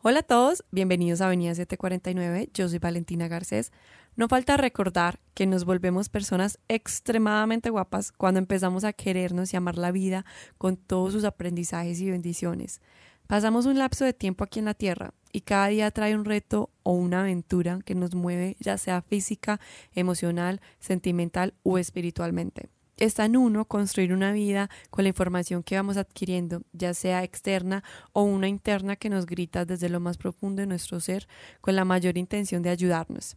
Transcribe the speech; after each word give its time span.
Hola 0.00 0.20
a 0.20 0.22
todos, 0.22 0.64
bienvenidos 0.70 1.20
a 1.20 1.26
Avenida 1.26 1.56
749, 1.56 2.50
yo 2.54 2.68
soy 2.68 2.78
Valentina 2.78 3.26
Garcés. 3.26 3.72
No 4.14 4.28
falta 4.28 4.56
recordar 4.56 5.18
que 5.34 5.44
nos 5.44 5.64
volvemos 5.64 6.08
personas 6.08 6.60
extremadamente 6.68 7.68
guapas 7.68 8.12
cuando 8.12 8.38
empezamos 8.38 8.84
a 8.84 8.92
querernos 8.92 9.52
y 9.52 9.56
amar 9.56 9.76
la 9.76 9.90
vida 9.90 10.24
con 10.56 10.76
todos 10.76 11.14
sus 11.14 11.24
aprendizajes 11.24 12.00
y 12.00 12.12
bendiciones. 12.12 12.80
Pasamos 13.26 13.66
un 13.66 13.76
lapso 13.76 14.04
de 14.04 14.12
tiempo 14.12 14.44
aquí 14.44 14.60
en 14.60 14.66
la 14.66 14.74
Tierra 14.74 15.14
y 15.32 15.40
cada 15.40 15.66
día 15.66 15.90
trae 15.90 16.14
un 16.14 16.24
reto 16.24 16.70
o 16.84 16.92
una 16.92 17.22
aventura 17.22 17.80
que 17.84 17.96
nos 17.96 18.14
mueve 18.14 18.56
ya 18.60 18.78
sea 18.78 19.02
física, 19.02 19.58
emocional, 19.96 20.60
sentimental 20.78 21.54
o 21.64 21.76
espiritualmente. 21.76 22.68
Está 22.98 23.26
en 23.26 23.36
uno 23.36 23.64
construir 23.64 24.12
una 24.12 24.32
vida 24.32 24.68
con 24.90 25.04
la 25.04 25.10
información 25.10 25.62
que 25.62 25.76
vamos 25.76 25.96
adquiriendo, 25.96 26.62
ya 26.72 26.94
sea 26.94 27.22
externa 27.22 27.84
o 28.12 28.22
una 28.22 28.48
interna 28.48 28.96
que 28.96 29.08
nos 29.08 29.24
grita 29.24 29.64
desde 29.64 29.88
lo 29.88 30.00
más 30.00 30.18
profundo 30.18 30.60
de 30.62 30.66
nuestro 30.66 30.98
ser 30.98 31.28
con 31.60 31.76
la 31.76 31.84
mayor 31.84 32.18
intención 32.18 32.60
de 32.62 32.70
ayudarnos. 32.70 33.36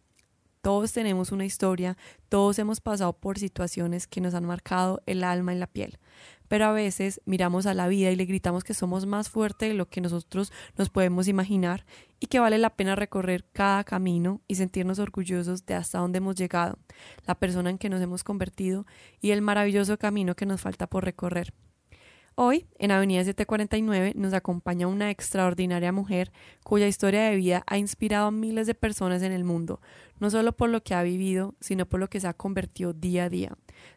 Todos 0.62 0.92
tenemos 0.92 1.32
una 1.32 1.44
historia, 1.44 1.96
todos 2.30 2.58
hemos 2.58 2.80
pasado 2.80 3.12
por 3.12 3.38
situaciones 3.38 4.06
que 4.06 4.20
nos 4.20 4.32
han 4.32 4.46
marcado 4.46 5.02
el 5.04 5.24
alma 5.24 5.52
en 5.52 5.60
la 5.60 5.66
piel 5.66 5.98
pero 6.52 6.66
a 6.66 6.72
veces 6.72 7.22
miramos 7.24 7.64
a 7.64 7.72
la 7.72 7.88
vida 7.88 8.10
y 8.10 8.16
le 8.16 8.26
gritamos 8.26 8.62
que 8.62 8.74
somos 8.74 9.06
más 9.06 9.30
fuertes 9.30 9.70
de 9.70 9.74
lo 9.74 9.88
que 9.88 10.02
nosotros 10.02 10.52
nos 10.76 10.90
podemos 10.90 11.26
imaginar 11.26 11.86
y 12.20 12.26
que 12.26 12.40
vale 12.40 12.58
la 12.58 12.76
pena 12.76 12.94
recorrer 12.94 13.46
cada 13.54 13.84
camino 13.84 14.42
y 14.48 14.56
sentirnos 14.56 14.98
orgullosos 14.98 15.64
de 15.64 15.72
hasta 15.72 16.00
dónde 16.00 16.18
hemos 16.18 16.36
llegado, 16.36 16.78
la 17.26 17.36
persona 17.36 17.70
en 17.70 17.78
que 17.78 17.88
nos 17.88 18.02
hemos 18.02 18.22
convertido 18.22 18.84
y 19.22 19.30
el 19.30 19.40
maravilloso 19.40 19.98
camino 19.98 20.36
que 20.36 20.44
nos 20.44 20.60
falta 20.60 20.86
por 20.86 21.06
recorrer. 21.06 21.54
Hoy, 22.34 22.66
en 22.78 22.90
Avenida 22.92 23.22
749, 23.24 24.14
nos 24.16 24.32
acompaña 24.32 24.86
una 24.86 25.10
extraordinaria 25.10 25.92
mujer 25.92 26.32
cuya 26.64 26.88
historia 26.88 27.24
de 27.24 27.36
vida 27.36 27.62
ha 27.66 27.76
inspirado 27.76 28.28
a 28.28 28.30
miles 28.30 28.66
de 28.66 28.74
personas 28.74 29.22
en 29.22 29.32
el 29.32 29.44
mundo, 29.44 29.82
no 30.18 30.30
solo 30.30 30.52
por 30.52 30.70
lo 30.70 30.82
que 30.82 30.94
ha 30.94 31.02
vivido, 31.02 31.54
sino 31.60 31.84
por 31.84 32.00
lo 32.00 32.08
que 32.08 32.20
se 32.20 32.28
ha 32.28 32.32
convertido 32.32 32.94
día 32.94 33.24
a 33.24 33.28
día, 33.28 33.52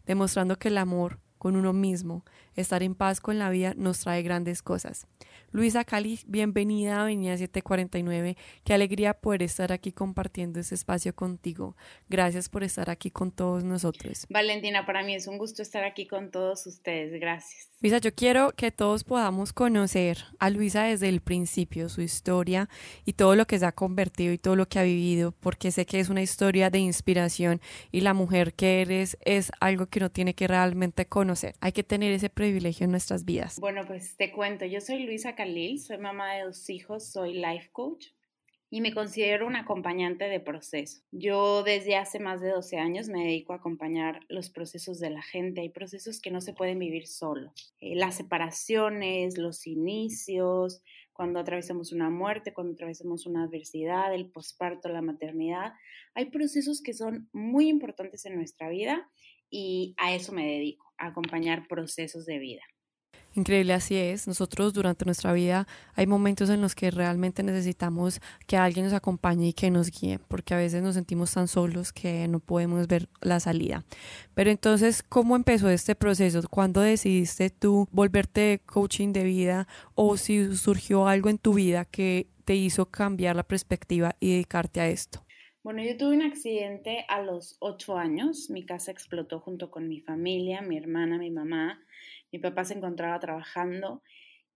demostrando 0.06 0.58
que 0.58 0.68
el 0.68 0.78
amor, 0.78 1.20
con 1.38 1.56
uno 1.56 1.72
mismo, 1.72 2.26
estar 2.56 2.84
en 2.84 2.96
paz 2.96 3.22
con 3.22 3.40
la 3.40 3.50
vida 3.50 3.74
nos 3.76 4.00
trae 4.00 4.22
grandes 4.24 4.62
cosas. 4.62 5.08
Luisa 5.52 5.86
Cali, 5.86 6.20
bienvenida 6.28 6.98
a 6.98 7.02
Avenida 7.04 7.38
749. 7.38 8.36
Qué 8.66 8.74
alegría 8.74 9.14
poder 9.14 9.42
estar 9.44 9.72
aquí 9.72 9.94
compartiendo 9.94 10.60
este 10.60 10.76
espacio 10.76 11.16
contigo. 11.16 11.78
Gracias 12.10 12.50
por 12.50 12.64
estar 12.64 12.90
aquí 12.90 13.10
con 13.10 13.32
todos 13.32 13.64
nosotros. 13.64 14.26
Valentina, 14.30 14.86
para 14.86 15.02
mí 15.04 15.16
es 15.16 15.28
un 15.28 15.38
gusto 15.38 15.62
estar 15.62 15.86
aquí 15.86 16.08
con 16.08 16.30
todos 16.30 16.68
ustedes. 16.68 17.20
Gracias. 17.22 17.70
Luisa, 17.80 18.00
yo 18.00 18.14
quiero 18.14 18.52
que 18.52 18.72
todos 18.72 19.04
podamos 19.04 19.54
conocer 19.54 20.18
a 20.40 20.50
Luisa 20.50 20.84
desde 20.84 21.08
el 21.08 21.22
principio, 21.22 21.88
su 21.88 22.02
historia 22.02 22.68
y 23.06 23.14
todo 23.14 23.36
lo 23.36 23.46
que 23.46 23.60
se 23.60 23.66
ha 23.66 23.72
convertido 23.72 24.34
y 24.34 24.38
todo 24.38 24.56
lo 24.56 24.68
que 24.68 24.80
ha 24.80 24.84
vivido, 24.84 25.34
porque 25.40 25.72
sé 25.72 25.86
que 25.86 26.00
es 26.00 26.10
una 26.10 26.22
historia 26.22 26.70
de 26.70 26.80
inspiración 26.80 27.62
y 27.92 28.02
la 28.02 28.14
mujer 28.14 28.54
que 28.54 28.82
eres 28.82 29.18
es 29.22 29.52
algo 29.60 29.86
que 29.88 30.00
uno 30.00 30.10
tiene 30.10 30.34
que 30.34 30.48
realmente 30.48 31.06
conocer. 31.06 31.56
Hay 31.62 31.72
que 31.74 31.84
tener 31.84 32.12
ese 32.12 32.30
privilegio 32.46 32.86
en 32.86 32.92
nuestras 32.92 33.26
vidas. 33.26 33.60
Bueno, 33.60 33.82
pues 33.88 34.16
te 34.18 34.32
cuento, 34.32 34.66
yo 34.66 34.80
soy 34.80 35.04
Luisa 35.04 35.36
Khalil, 35.36 35.80
soy 35.80 35.98
mamá 35.98 36.34
de 36.36 36.44
dos 36.44 36.70
hijos, 36.70 37.12
soy 37.12 37.34
life 37.34 37.70
coach 37.72 38.08
y 38.70 38.82
me 38.82 38.94
considero 38.94 39.48
un 39.48 39.56
acompañante 39.56 40.26
de 40.26 40.40
proceso. 40.40 41.02
Yo 41.12 41.64
desde 41.64 41.96
hace 41.96 42.20
más 42.20 42.42
de 42.42 42.50
12 42.50 42.78
años 42.78 43.08
me 43.08 43.24
dedico 43.24 43.54
a 43.54 43.58
acompañar 43.58 44.20
los 44.28 44.50
procesos 44.50 45.00
de 45.00 45.10
la 45.10 45.22
gente. 45.22 45.62
Hay 45.62 45.70
procesos 45.70 46.20
que 46.20 46.30
no 46.30 46.42
se 46.42 46.54
pueden 46.54 46.78
vivir 46.78 47.08
solo. 47.08 47.54
Eh, 47.80 47.96
las 47.96 48.16
separaciones, 48.16 49.38
los 49.38 49.66
inicios, 49.66 50.82
cuando 51.14 51.40
atravesamos 51.40 51.94
una 51.94 52.10
muerte, 52.10 52.54
cuando 52.54 52.74
atravesamos 52.74 53.26
una 53.26 53.46
adversidad, 53.46 54.14
el 54.14 54.30
posparto, 54.30 54.90
la 54.90 55.02
maternidad. 55.02 55.74
Hay 56.14 56.26
procesos 56.26 56.82
que 56.82 56.94
son 56.94 57.30
muy 57.32 57.70
importantes 57.70 58.26
en 58.26 58.36
nuestra 58.36 58.70
vida 58.70 59.10
y 59.50 59.96
a 59.98 60.14
eso 60.14 60.34
me 60.34 60.46
dedico, 60.46 60.85
acompañar 60.98 61.68
procesos 61.68 62.26
de 62.26 62.40
vida. 62.40 62.62
Increíble, 63.36 63.74
así 63.74 63.96
es. 63.96 64.28
Nosotros 64.28 64.74
durante 64.74 65.04
nuestra 65.04 65.34
vida 65.34 65.68
hay 65.94 66.08
momentos 66.08 66.50
en 66.50 66.62
los 66.62 66.74
que 66.74 66.90
realmente 66.90 67.44
necesitamos 67.44 68.22
que 68.48 68.56
alguien 68.56 68.86
nos 68.86 68.94
acompañe 68.94 69.50
y 69.50 69.54
que 69.54 69.70
nos 69.70 69.92
guíe, 69.92 70.20
porque 70.20 70.54
a 70.54 70.58
veces 70.58 70.82
nos 70.82 70.96
sentimos 70.96 71.34
tan 71.34 71.50
solos 71.50 71.92
que 71.92 72.30
no 72.30 72.40
podemos 72.40 72.88
ver 72.88 73.10
la 73.20 73.42
salida. 73.42 73.84
Pero 74.36 74.52
entonces, 74.52 75.04
¿cómo 75.04 75.36
empezó 75.36 75.70
este 75.70 75.96
proceso? 75.96 76.42
¿Cuándo 76.50 76.80
decidiste 76.80 77.50
tú 77.50 77.90
volverte 77.92 78.62
coaching 78.66 79.12
de 79.12 79.26
vida 79.26 79.68
o 79.96 80.16
si 80.16 80.56
surgió 80.56 81.10
algo 81.10 81.30
en 81.30 81.38
tu 81.38 81.56
vida 81.56 81.84
que 81.84 82.28
te 82.46 82.56
hizo 82.56 82.86
cambiar 82.86 83.36
la 83.36 83.44
perspectiva 83.44 84.16
y 84.22 84.32
dedicarte 84.32 84.80
a 84.80 84.88
esto? 84.88 85.25
Bueno, 85.66 85.82
yo 85.82 85.98
tuve 85.98 86.16
un 86.16 86.22
accidente 86.22 87.06
a 87.08 87.24
los 87.24 87.58
ocho 87.60 87.98
años. 87.98 88.52
Mi 88.52 88.64
casa 88.64 88.92
explotó 88.92 89.40
junto 89.40 89.72
con 89.72 89.88
mi 89.88 90.00
familia, 90.00 90.62
mi 90.62 90.78
hermana, 90.78 91.18
mi 91.18 91.32
mamá. 91.32 91.84
Mi 92.32 92.38
papá 92.38 92.66
se 92.66 92.76
encontraba 92.76 93.20
trabajando 93.20 94.04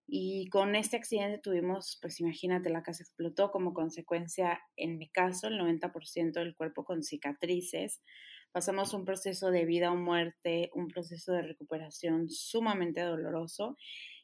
y 0.05 0.49
con 0.49 0.75
este 0.75 0.97
accidente 0.97 1.39
tuvimos, 1.39 1.97
pues 1.99 2.19
imagínate, 2.19 2.69
la 2.69 2.83
casa 2.83 3.01
explotó 3.01 3.49
como 3.49 3.73
consecuencia, 3.73 4.61
en 4.75 4.99
mi 4.99 5.09
caso, 5.09 5.47
el 5.47 5.57
90% 5.57 6.33
del 6.33 6.53
cuerpo 6.55 6.85
con 6.85 7.01
cicatrices. 7.01 8.03
Pasamos 8.51 8.93
un 8.93 9.03
proceso 9.03 9.49
de 9.49 9.65
vida 9.65 9.91
o 9.91 9.95
muerte, 9.95 10.69
un 10.75 10.89
proceso 10.89 11.33
de 11.33 11.41
recuperación 11.41 12.29
sumamente 12.29 13.01
doloroso 13.01 13.77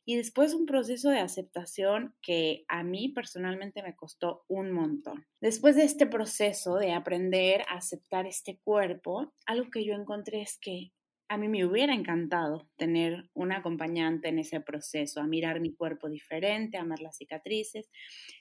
y 0.05 0.17
después 0.17 0.53
un 0.53 0.67
proceso 0.67 1.09
de 1.09 1.19
aceptación 1.19 2.13
que 2.21 2.63
a 2.67 2.83
mí 2.83 3.09
personalmente 3.09 3.81
me 3.81 3.95
costó 3.95 4.45
un 4.47 4.71
montón. 4.71 5.25
Después 5.41 5.75
de 5.75 5.83
este 5.83 6.05
proceso 6.05 6.75
de 6.75 6.93
aprender 6.93 7.63
a 7.67 7.77
aceptar 7.77 8.27
este 8.27 8.59
cuerpo, 8.63 9.33
algo 9.47 9.71
que 9.71 9.83
yo 9.83 9.95
encontré 9.95 10.41
es 10.41 10.59
que 10.59 10.91
a 11.27 11.38
mí 11.38 11.47
me 11.47 11.65
hubiera 11.65 11.95
encantado 11.95 12.69
tener 12.77 13.29
un 13.33 13.51
acompañante 13.51 14.29
en 14.29 14.38
ese 14.38 14.61
proceso, 14.61 15.21
a 15.21 15.27
mirar 15.27 15.59
mi 15.59 15.73
cuerpo 15.73 16.07
diferente, 16.07 16.77
a 16.77 16.81
amar 16.81 16.99
las 16.99 17.17
cicatrices, 17.17 17.89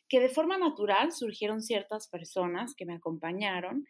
que 0.07 0.21
de 0.21 0.29
forma 0.29 0.59
natural 0.59 1.13
surgieron 1.13 1.63
ciertas 1.63 2.09
personas 2.09 2.75
que 2.75 2.85
me 2.85 2.95
acompañaron, 2.95 3.87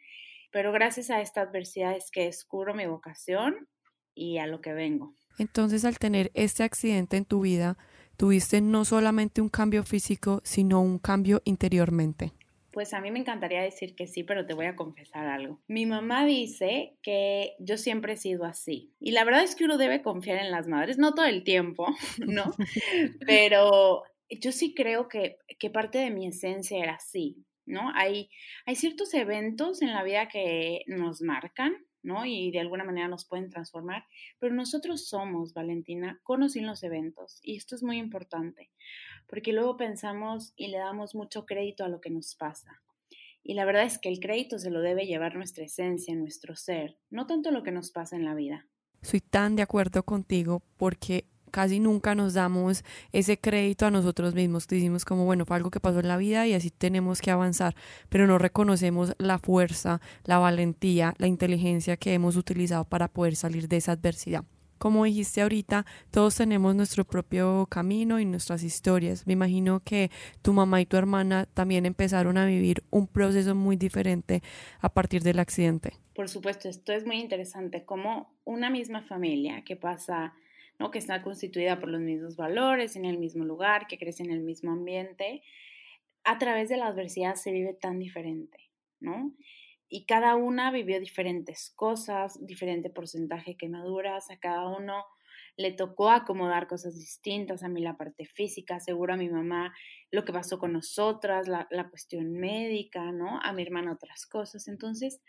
pero 0.53 0.71
gracias 0.71 1.11
a 1.11 1.21
esta 1.21 1.41
adversidad 1.41 1.97
es 1.97 2.13
que 2.13 2.27
descubro 2.27 2.73
mi 2.73 2.87
vocación 2.87 3.69
y 4.15 4.39
a 4.39 4.47
lo 4.47 4.61
que 4.61 4.73
vengo. 4.73 5.13
Entonces, 5.39 5.85
al 5.85 5.99
tener 5.99 6.31
este 6.35 6.63
accidente 6.63 7.17
en 7.17 7.25
tu 7.25 7.41
vida, 7.41 7.77
tuviste 8.17 8.61
no 8.61 8.85
solamente 8.85 9.41
un 9.41 9.49
cambio 9.49 9.83
físico, 9.83 10.41
sino 10.45 10.81
un 10.81 10.99
cambio 10.99 11.43
interiormente. 11.45 12.33
Pues 12.75 12.93
a 12.93 13.01
mí 13.01 13.13
me 13.13 13.21
encantaría 13.21 13.63
decir 13.63 13.95
que 13.95 14.09
sí, 14.09 14.25
pero 14.25 14.47
te 14.47 14.55
voy 14.55 14.67
a 14.67 14.75
confesar 14.75 15.27
algo. 15.27 15.61
Mi 15.69 15.87
mamá 15.87 16.27
dice 16.27 16.97
que 17.03 17.55
yo 17.61 17.77
siempre 17.77 18.15
he 18.15 18.17
sido 18.17 18.45
así. 18.45 18.93
Y 18.99 19.13
la 19.13 19.23
verdad 19.23 19.45
es 19.45 19.55
que 19.55 19.65
uno 19.65 19.79
debe 19.79 20.03
confiar 20.03 20.39
en 20.39 20.51
las 20.51 20.67
madres, 20.67 20.99
no 20.99 21.15
todo 21.15 21.27
el 21.27 21.45
tiempo, 21.45 21.87
¿no? 22.19 22.51
Pero 23.27 24.03
yo 24.29 24.51
sí 24.51 24.75
creo 24.75 25.09
que, 25.09 25.39
que 25.61 25.71
parte 25.71 25.99
de 25.99 26.11
mi 26.11 26.27
esencia 26.27 26.83
era 26.83 26.95
así, 26.95 27.45
¿no? 27.65 27.93
Hay, 27.95 28.29
hay 28.67 28.75
ciertos 28.75 29.15
eventos 29.15 29.81
en 29.81 29.93
la 29.93 30.03
vida 30.03 30.27
que 30.29 30.83
nos 30.89 31.23
marcan, 31.23 31.77
Y 32.27 32.51
de 32.51 32.61
alguna 32.61 32.85
manera 32.85 33.09
nos 33.09 33.25
pueden 33.25 33.49
transformar, 33.49 34.05
pero 34.39 34.55
nosotros 34.55 35.09
somos, 35.09 35.55
Valentina, 35.55 36.21
con 36.23 36.41
los 36.41 36.55
eventos, 36.83 37.41
y 37.43 37.57
esto 37.57 37.75
es 37.75 37.83
muy 37.83 37.97
importante, 37.97 38.71
porque 39.27 39.53
luego 39.53 39.77
pensamos 39.77 40.53
y 40.55 40.69
le 40.69 40.79
damos 40.79 41.15
mucho 41.15 41.47
crédito 41.47 41.85
a 41.85 41.89
lo 41.89 42.01
que 42.01 42.11
nos 42.11 42.35
pasa. 42.35 42.83
Y 43.43 43.55
la 43.55 43.65
verdad 43.65 43.85
es 43.85 43.99
que 43.99 44.09
el 44.09 44.21
crédito 44.21 44.59
se 44.59 44.71
lo 44.71 44.81
debe 44.81 45.07
llevar 45.07 45.35
nuestra 45.35 45.65
esencia, 45.65 46.15
nuestro 46.15 46.57
ser, 46.57 46.99
no 47.11 47.27
tanto 47.27 47.51
lo 47.51 47.63
que 47.63 47.73
nos 47.73 47.91
pasa 47.91 48.17
en 48.17 48.25
la 48.25 48.35
vida. 48.35 48.69
Soy 49.03 49.21
tan 49.21 49.57
de 49.57 49.63
acuerdo 49.63 50.03
contigo 50.03 50.63
porque 50.77 51.27
casi 51.55 51.79
nunca 51.79 52.17
nos 52.17 52.35
damos 52.35 52.83
ese 53.13 53.39
crédito 53.39 53.87
a 53.87 53.91
nosotros 53.93 54.35
mismos. 54.35 54.67
Decimos 54.67 55.05
como, 55.05 55.25
bueno, 55.25 55.47
fue 55.47 55.57
algo 55.57 55.71
que 55.71 55.79
pasó 55.79 56.01
en 56.01 56.09
la 56.09 56.17
vida 56.17 56.49
y 56.49 56.53
así 56.53 56.71
tenemos 56.71 57.21
que 57.21 57.31
avanzar, 57.31 57.77
pero 58.09 58.27
no 58.27 58.39
reconocemos 58.39 59.15
la 59.19 59.39
fuerza, 59.39 60.01
la 60.25 60.39
valentía, 60.39 61.15
la 61.19 61.29
inteligencia 61.29 61.97
que 61.97 62.13
hemos 62.13 62.35
utilizado 62.37 62.85
para 62.87 63.07
poder 63.07 63.37
salir 63.37 63.69
de 63.69 63.77
esa 63.77 63.93
adversidad. 63.93 64.45
Como 64.79 65.05
dijiste 65.05 65.43
ahorita, 65.43 65.87
todos 66.11 66.35
tenemos 66.35 66.75
nuestro 66.75 67.05
propio 67.05 67.69
camino 67.71 68.19
y 68.19 68.25
nuestras 68.25 68.65
historias. 68.65 69.25
Me 69.25 69.35
imagino 69.35 69.79
que 69.79 70.11
tu 70.43 70.53
mamá 70.53 70.81
y 70.81 70.87
tu 70.87 70.97
hermana 70.97 71.47
también 71.55 71.87
empezaron 71.87 72.37
a 72.37 72.47
vivir 72.47 72.83
un 72.91 73.07
proceso 73.07 73.55
muy 73.55 73.77
diferente 73.77 74.43
a 74.81 74.89
partir 74.89 75.23
del 75.23 75.39
accidente. 75.39 75.93
Por 76.17 76.29
supuesto, 76.29 76.69
esto 76.69 76.93
es 76.93 77.07
muy 77.07 77.21
interesante, 77.21 77.85
como 77.85 78.35
una 78.45 78.71
misma 78.71 79.03
familia 79.03 79.63
que 79.63 79.77
pasa 79.77 80.35
¿no? 80.79 80.91
que 80.91 80.99
está 80.99 81.23
constituida 81.23 81.79
por 81.79 81.89
los 81.89 82.01
mismos 82.01 82.37
valores, 82.37 82.97
en 82.97 83.05
el 83.05 83.19
mismo 83.19 83.45
lugar, 83.45 83.87
que 83.87 83.99
crece 83.99 84.23
en 84.23 84.31
el 84.31 84.41
mismo 84.41 84.73
ambiente, 84.73 85.43
a 86.25 86.39
través 86.39 86.69
de 86.69 86.77
la 86.77 86.87
adversidad 86.87 87.35
se 87.35 87.53
vive 87.53 87.75
tan 87.75 87.99
diferente, 87.99 88.71
¿no? 89.01 89.35
Y 89.89 90.07
cada 90.07 90.35
una 90.35 90.71
vivió 90.71 90.99
diferentes 90.99 91.71
cosas, 91.77 92.45
diferente 92.45 92.91
porcentaje 92.91 93.57
que 93.57 93.69
maduras, 93.69 94.31
a 94.31 94.39
cada 94.39 94.67
uno 94.69 95.05
le 95.57 95.73
tocó 95.73 96.11
acomodar 96.11 96.67
cosas 96.67 96.97
distintas, 96.97 97.63
a 97.63 97.69
mí 97.69 97.81
la 97.81 97.97
parte 97.97 98.25
física, 98.25 98.81
seguro 98.81 99.15
a 99.15 99.17
mi 99.17 99.29
mamá 99.29 99.73
lo 100.11 100.25
que 100.25 100.33
pasó 100.33 100.59
con 100.59 100.73
nosotras, 100.73 101.47
la, 101.47 101.69
la 101.71 101.89
cuestión 101.91 102.33
médica, 102.33 103.13
¿no? 103.13 103.39
A 103.43 103.53
mi 103.53 103.63
hermana 103.63 103.93
otras 103.93 104.27
cosas. 104.27 104.67
Entonces, 104.67 105.23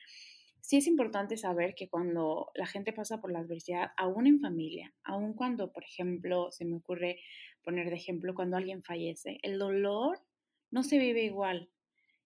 sí 0.65 0.77
es 0.77 0.87
importante 0.87 1.37
saber 1.37 1.75
que 1.75 1.89
cuando 1.89 2.49
la 2.55 2.65
gente 2.65 2.91
pasa 2.91 3.21
por 3.21 3.31
la 3.31 3.39
adversidad, 3.39 3.91
aún 3.97 4.25
en 4.25 4.39
familia, 4.39 4.93
aún 5.03 5.33
cuando, 5.33 5.71
por 5.71 5.83
ejemplo, 5.83 6.51
se 6.51 6.65
me 6.65 6.77
ocurre 6.77 7.19
poner 7.63 7.89
de 7.89 7.95
ejemplo 7.95 8.33
cuando 8.33 8.57
alguien 8.57 8.81
fallece, 8.81 9.37
el 9.43 9.59
dolor 9.59 10.19
no 10.71 10.81
se 10.81 10.97
vive 10.97 11.23
igual 11.23 11.69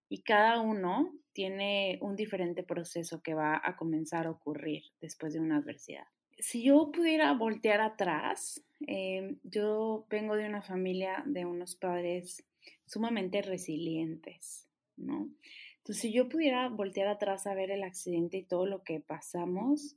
y 0.08 0.22
cada 0.22 0.62
uno 0.62 1.14
tiene 1.34 2.00
un 2.02 2.16
diferente 2.16 2.64
proceso 2.64 3.22
que 3.22 3.34
va 3.34 3.62
a 3.62 3.76
comenzar 3.76 4.26
a 4.26 4.32
ocurrir 4.32 4.84
después 5.02 5.34
de 5.34 5.42
una 5.42 5.58
adversidad. 5.58 6.08
Si 6.38 6.64
yo 6.64 6.92
pudiera 6.94 7.34
voltear 7.34 7.82
atrás, 7.82 8.64
eh, 8.88 9.36
yo 9.44 10.06
vengo 10.10 10.38
de 10.38 10.48
una 10.48 10.62
familia 10.62 11.24
de 11.26 11.44
unos 11.44 11.76
padres 11.76 12.46
sumamente 12.86 13.42
resilientes, 13.42 14.70
¿no? 14.96 15.30
Entonces, 15.80 16.02
si 16.02 16.14
yo 16.14 16.30
pudiera 16.30 16.70
voltear 16.70 17.08
atrás 17.08 17.48
a 17.48 17.54
ver 17.54 17.72
el 17.72 17.84
accidente 17.84 18.38
y 18.38 18.44
todo 18.44 18.66
lo 18.66 18.84
que 18.84 19.00
pasamos, 19.00 19.96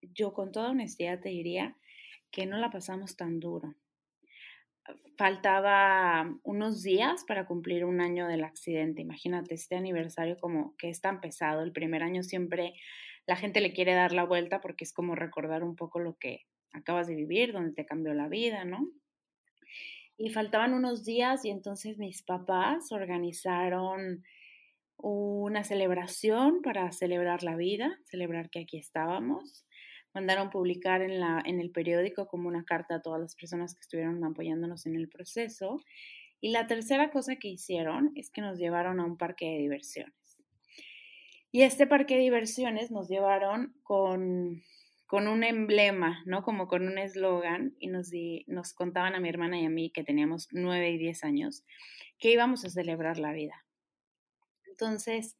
yo 0.00 0.32
con 0.32 0.52
toda 0.52 0.70
honestidad 0.70 1.20
te 1.20 1.28
diría 1.28 1.76
que 2.30 2.46
no 2.46 2.58
la 2.58 2.70
pasamos 2.70 3.16
tan 3.16 3.40
duro. 3.40 3.74
Faltaba 5.16 6.34
unos 6.44 6.82
días 6.82 7.24
para 7.24 7.46
cumplir 7.46 7.84
un 7.84 8.00
año 8.00 8.26
del 8.26 8.44
accidente. 8.44 9.02
Imagínate 9.02 9.54
este 9.54 9.76
aniversario 9.76 10.36
como 10.38 10.76
que 10.76 10.88
es 10.88 11.00
tan 11.00 11.20
pesado. 11.20 11.62
El 11.62 11.72
primer 11.72 12.02
año 12.02 12.22
siempre 12.22 12.74
la 13.26 13.36
gente 13.36 13.60
le 13.60 13.74
quiere 13.74 13.92
dar 13.92 14.12
la 14.12 14.24
vuelta 14.24 14.60
porque 14.60 14.84
es 14.84 14.92
como 14.94 15.14
recordar 15.14 15.62
un 15.62 15.76
poco 15.76 15.98
lo 15.98 16.16
que 16.16 16.46
acabas 16.72 17.06
de 17.06 17.14
vivir, 17.14 17.52
donde 17.52 17.72
te 17.72 17.84
cambió 17.84 18.14
la 18.14 18.28
vida, 18.28 18.64
¿no? 18.64 18.88
Y 20.16 20.30
faltaban 20.30 20.72
unos 20.72 21.04
días 21.04 21.44
y 21.44 21.50
entonces 21.50 21.98
mis 21.98 22.22
papás 22.22 22.90
organizaron 22.90 24.24
una 24.98 25.64
celebración 25.64 26.60
para 26.62 26.90
celebrar 26.92 27.42
la 27.42 27.56
vida, 27.56 27.98
celebrar 28.04 28.50
que 28.50 28.60
aquí 28.60 28.78
estábamos. 28.78 29.66
Mandaron 30.12 30.50
publicar 30.50 31.02
en, 31.02 31.20
la, 31.20 31.42
en 31.44 31.60
el 31.60 31.70
periódico 31.70 32.26
como 32.26 32.48
una 32.48 32.64
carta 32.64 32.96
a 32.96 33.02
todas 33.02 33.20
las 33.20 33.36
personas 33.36 33.74
que 33.74 33.80
estuvieron 33.80 34.22
apoyándonos 34.24 34.86
en 34.86 34.96
el 34.96 35.08
proceso. 35.08 35.80
Y 36.40 36.50
la 36.50 36.66
tercera 36.66 37.10
cosa 37.10 37.36
que 37.36 37.48
hicieron 37.48 38.12
es 38.16 38.30
que 38.30 38.40
nos 38.40 38.58
llevaron 38.58 39.00
a 39.00 39.04
un 39.04 39.16
parque 39.16 39.46
de 39.46 39.58
diversiones. 39.58 40.14
Y 41.50 41.62
este 41.62 41.86
parque 41.86 42.14
de 42.14 42.22
diversiones 42.22 42.90
nos 42.90 43.08
llevaron 43.08 43.74
con, 43.82 44.62
con 45.06 45.28
un 45.28 45.44
emblema, 45.44 46.22
¿no? 46.26 46.42
Como 46.42 46.68
con 46.68 46.86
un 46.86 46.98
eslogan 46.98 47.74
y 47.78 47.86
nos, 47.86 48.10
nos 48.46 48.74
contaban 48.74 49.14
a 49.14 49.20
mi 49.20 49.28
hermana 49.28 49.60
y 49.60 49.64
a 49.64 49.70
mí, 49.70 49.90
que 49.90 50.04
teníamos 50.04 50.48
nueve 50.52 50.90
y 50.90 50.98
diez 50.98 51.24
años, 51.24 51.64
que 52.18 52.30
íbamos 52.30 52.64
a 52.64 52.70
celebrar 52.70 53.18
la 53.18 53.32
vida. 53.32 53.64
Entonces, 54.80 55.36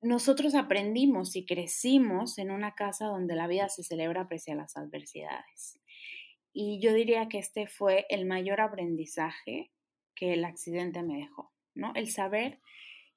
nosotros 0.00 0.56
aprendimos 0.56 1.36
y 1.36 1.46
crecimos 1.46 2.38
en 2.38 2.50
una 2.50 2.74
casa 2.74 3.06
donde 3.06 3.36
la 3.36 3.46
vida 3.46 3.68
se 3.68 3.84
celebra 3.84 4.28
pese 4.28 4.52
a 4.52 4.56
las 4.56 4.76
adversidades. 4.76 5.78
Y 6.52 6.80
yo 6.80 6.92
diría 6.92 7.28
que 7.28 7.38
este 7.38 7.68
fue 7.68 8.04
el 8.08 8.26
mayor 8.26 8.60
aprendizaje 8.60 9.70
que 10.16 10.32
el 10.32 10.44
accidente 10.44 11.04
me 11.04 11.18
dejó, 11.18 11.52
¿no? 11.74 11.92
El 11.94 12.10
saber 12.10 12.60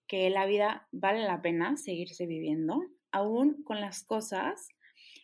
que 0.07 0.29
la 0.29 0.45
vida 0.45 0.87
vale 0.91 1.23
la 1.23 1.41
pena 1.41 1.75
seguirse 1.75 2.27
viviendo, 2.27 2.83
aún 3.11 3.63
con 3.63 3.81
las 3.81 4.03
cosas 4.03 4.69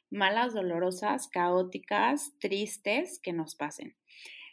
malas, 0.09 0.53
dolorosas, 0.55 1.27
caóticas, 1.27 2.33
tristes 2.39 3.19
que 3.19 3.33
nos 3.33 3.55
pasen. 3.55 3.95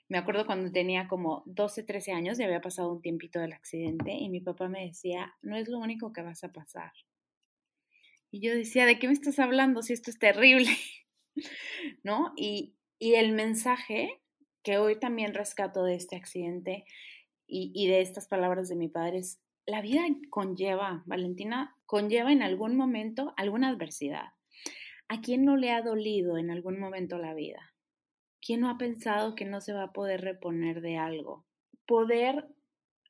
Me 0.08 0.18
acuerdo 0.18 0.46
cuando 0.46 0.70
tenía 0.70 1.08
como 1.08 1.42
12, 1.46 1.82
13 1.82 2.12
años 2.12 2.38
y 2.38 2.42
había 2.42 2.60
pasado 2.60 2.92
un 2.92 3.00
tiempito 3.00 3.40
del 3.40 3.52
accidente 3.52 4.12
y 4.12 4.28
mi 4.28 4.40
papá 4.40 4.68
me 4.68 4.86
decía, 4.86 5.34
no 5.42 5.56
es 5.56 5.68
lo 5.68 5.78
único 5.78 6.12
que 6.12 6.22
vas 6.22 6.44
a 6.44 6.52
pasar. 6.52 6.92
Y 8.30 8.40
yo 8.40 8.54
decía, 8.54 8.84
¿de 8.84 8.98
qué 8.98 9.06
me 9.06 9.14
estás 9.14 9.38
hablando 9.38 9.82
si 9.82 9.92
esto 9.92 10.10
es 10.10 10.18
terrible? 10.18 10.70
¿No? 12.02 12.32
Y, 12.36 12.74
y 12.98 13.14
el 13.14 13.32
mensaje 13.32 14.20
que 14.62 14.78
hoy 14.78 14.98
también 14.98 15.34
rescato 15.34 15.84
de 15.84 15.94
este 15.94 16.16
accidente 16.16 16.84
y, 17.46 17.70
y 17.74 17.86
de 17.88 18.00
estas 18.00 18.28
palabras 18.28 18.68
de 18.68 18.76
mi 18.76 18.88
padre 18.88 19.18
es, 19.18 19.40
la 19.66 19.80
vida 19.80 20.02
conlleva, 20.30 21.02
Valentina, 21.06 21.76
conlleva 21.86 22.32
en 22.32 22.42
algún 22.42 22.76
momento 22.76 23.32
alguna 23.36 23.70
adversidad. 23.70 24.32
¿A 25.08 25.20
quién 25.20 25.44
no 25.44 25.56
le 25.56 25.70
ha 25.70 25.82
dolido 25.82 26.38
en 26.38 26.50
algún 26.50 26.78
momento 26.78 27.18
la 27.18 27.34
vida? 27.34 27.73
¿Quién 28.44 28.60
no 28.60 28.68
ha 28.68 28.76
pensado 28.76 29.34
que 29.34 29.46
no 29.46 29.62
se 29.62 29.72
va 29.72 29.84
a 29.84 29.92
poder 29.92 30.20
reponer 30.20 30.82
de 30.82 30.98
algo? 30.98 31.46
Poder 31.86 32.46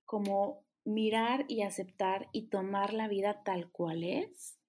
como 0.04 0.64
mirar 0.84 1.44
y 1.48 1.62
aceptar 1.62 2.28
y 2.32 2.50
tomar 2.50 2.92
la 2.92 3.08
vida 3.08 3.42
tal 3.44 3.68
cual 3.70 4.04
es, 4.04 4.60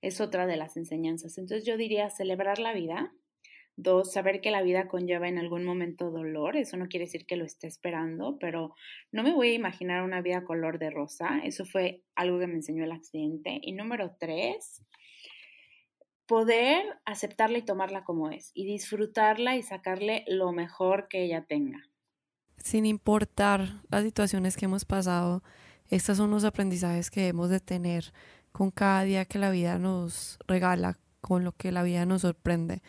es 0.00 0.22
otra 0.22 0.46
de 0.46 0.56
las 0.56 0.78
enseñanzas. 0.78 1.36
Entonces 1.36 1.66
yo 1.66 1.76
diría 1.76 2.08
celebrar 2.08 2.58
la 2.58 2.72
vida. 2.72 3.12
Dos, 3.76 4.12
saber 4.12 4.40
que 4.40 4.50
la 4.50 4.62
vida 4.62 4.88
conlleva 4.88 5.28
en 5.28 5.38
algún 5.38 5.64
momento 5.64 6.10
dolor. 6.10 6.56
Eso 6.56 6.78
no 6.78 6.88
quiere 6.88 7.04
decir 7.04 7.26
que 7.26 7.36
lo 7.36 7.44
esté 7.44 7.66
esperando, 7.66 8.38
pero 8.40 8.74
no 9.12 9.22
me 9.22 9.34
voy 9.34 9.50
a 9.50 9.54
imaginar 9.54 10.02
una 10.02 10.22
vida 10.22 10.42
color 10.42 10.78
de 10.78 10.90
rosa. 10.90 11.40
Eso 11.44 11.64
fue 11.66 12.02
algo 12.16 12.38
que 12.38 12.46
me 12.46 12.54
enseñó 12.54 12.82
el 12.82 12.92
accidente. 12.92 13.60
Y 13.62 13.72
número 13.72 14.16
tres, 14.18 14.82
poder 16.28 16.84
aceptarla 17.06 17.58
y 17.58 17.62
tomarla 17.62 18.04
como 18.04 18.30
es 18.30 18.52
y 18.54 18.66
disfrutarla 18.66 19.56
y 19.56 19.62
sacarle 19.62 20.24
lo 20.28 20.52
mejor 20.52 21.08
que 21.08 21.24
ella 21.24 21.44
tenga. 21.44 21.88
Sin 22.56 22.86
importar 22.86 23.82
las 23.88 24.04
situaciones 24.04 24.56
que 24.56 24.66
hemos 24.66 24.84
pasado, 24.84 25.42
estos 25.88 26.18
son 26.18 26.30
los 26.30 26.44
aprendizajes 26.44 27.10
que 27.10 27.22
debemos 27.22 27.48
de 27.48 27.60
tener 27.60 28.12
con 28.52 28.70
cada 28.70 29.02
día 29.02 29.24
que 29.24 29.38
la 29.38 29.50
vida 29.50 29.78
nos 29.78 30.38
regala, 30.46 30.98
con 31.20 31.44
lo 31.44 31.52
que 31.52 31.72
la 31.72 31.82
vida 31.82 32.04
nos 32.04 32.22
sorprende. 32.22 32.82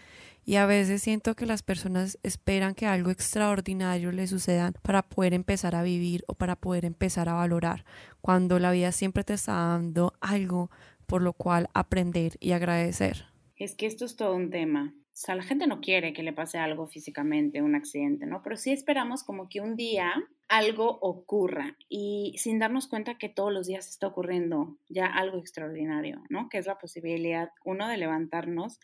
Y 0.43 0.55
a 0.55 0.65
veces 0.65 1.01
siento 1.01 1.35
que 1.35 1.45
las 1.45 1.63
personas 1.63 2.17
esperan 2.23 2.73
que 2.73 2.87
algo 2.87 3.11
extraordinario 3.11 4.11
les 4.11 4.31
suceda 4.31 4.71
para 4.81 5.03
poder 5.03 5.33
empezar 5.33 5.75
a 5.75 5.83
vivir 5.83 6.25
o 6.27 6.33
para 6.33 6.55
poder 6.55 6.85
empezar 6.85 7.29
a 7.29 7.33
valorar, 7.33 7.85
cuando 8.19 8.59
la 8.59 8.71
vida 8.71 8.91
siempre 8.91 9.23
te 9.23 9.35
está 9.35 9.53
dando 9.53 10.13
algo 10.19 10.71
por 11.09 11.21
lo 11.23 11.33
cual 11.33 11.67
aprender 11.73 12.37
y 12.39 12.51
agradecer. 12.51 13.25
Es 13.57 13.75
que 13.75 13.87
esto 13.87 14.05
es 14.05 14.15
todo 14.15 14.35
un 14.35 14.51
tema. 14.51 14.93
O 14.95 15.21
sea, 15.21 15.35
la 15.35 15.43
gente 15.43 15.67
no 15.67 15.81
quiere 15.81 16.13
que 16.13 16.23
le 16.23 16.31
pase 16.31 16.59
algo 16.59 16.87
físicamente, 16.87 17.61
un 17.61 17.75
accidente, 17.75 18.25
¿no? 18.25 18.41
Pero 18.41 18.55
sí 18.55 18.71
esperamos 18.71 19.23
como 19.23 19.49
que 19.49 19.59
un 19.59 19.75
día 19.75 20.13
algo 20.47 20.99
ocurra 21.01 21.75
y 21.89 22.35
sin 22.37 22.57
darnos 22.59 22.87
cuenta 22.87 23.17
que 23.17 23.27
todos 23.27 23.51
los 23.51 23.67
días 23.67 23.89
está 23.89 24.07
ocurriendo 24.07 24.77
ya 24.87 25.07
algo 25.07 25.39
extraordinario, 25.39 26.23
¿no? 26.29 26.47
Que 26.47 26.59
es 26.59 26.67
la 26.67 26.77
posibilidad, 26.77 27.49
uno, 27.65 27.89
de 27.89 27.97
levantarnos, 27.97 28.79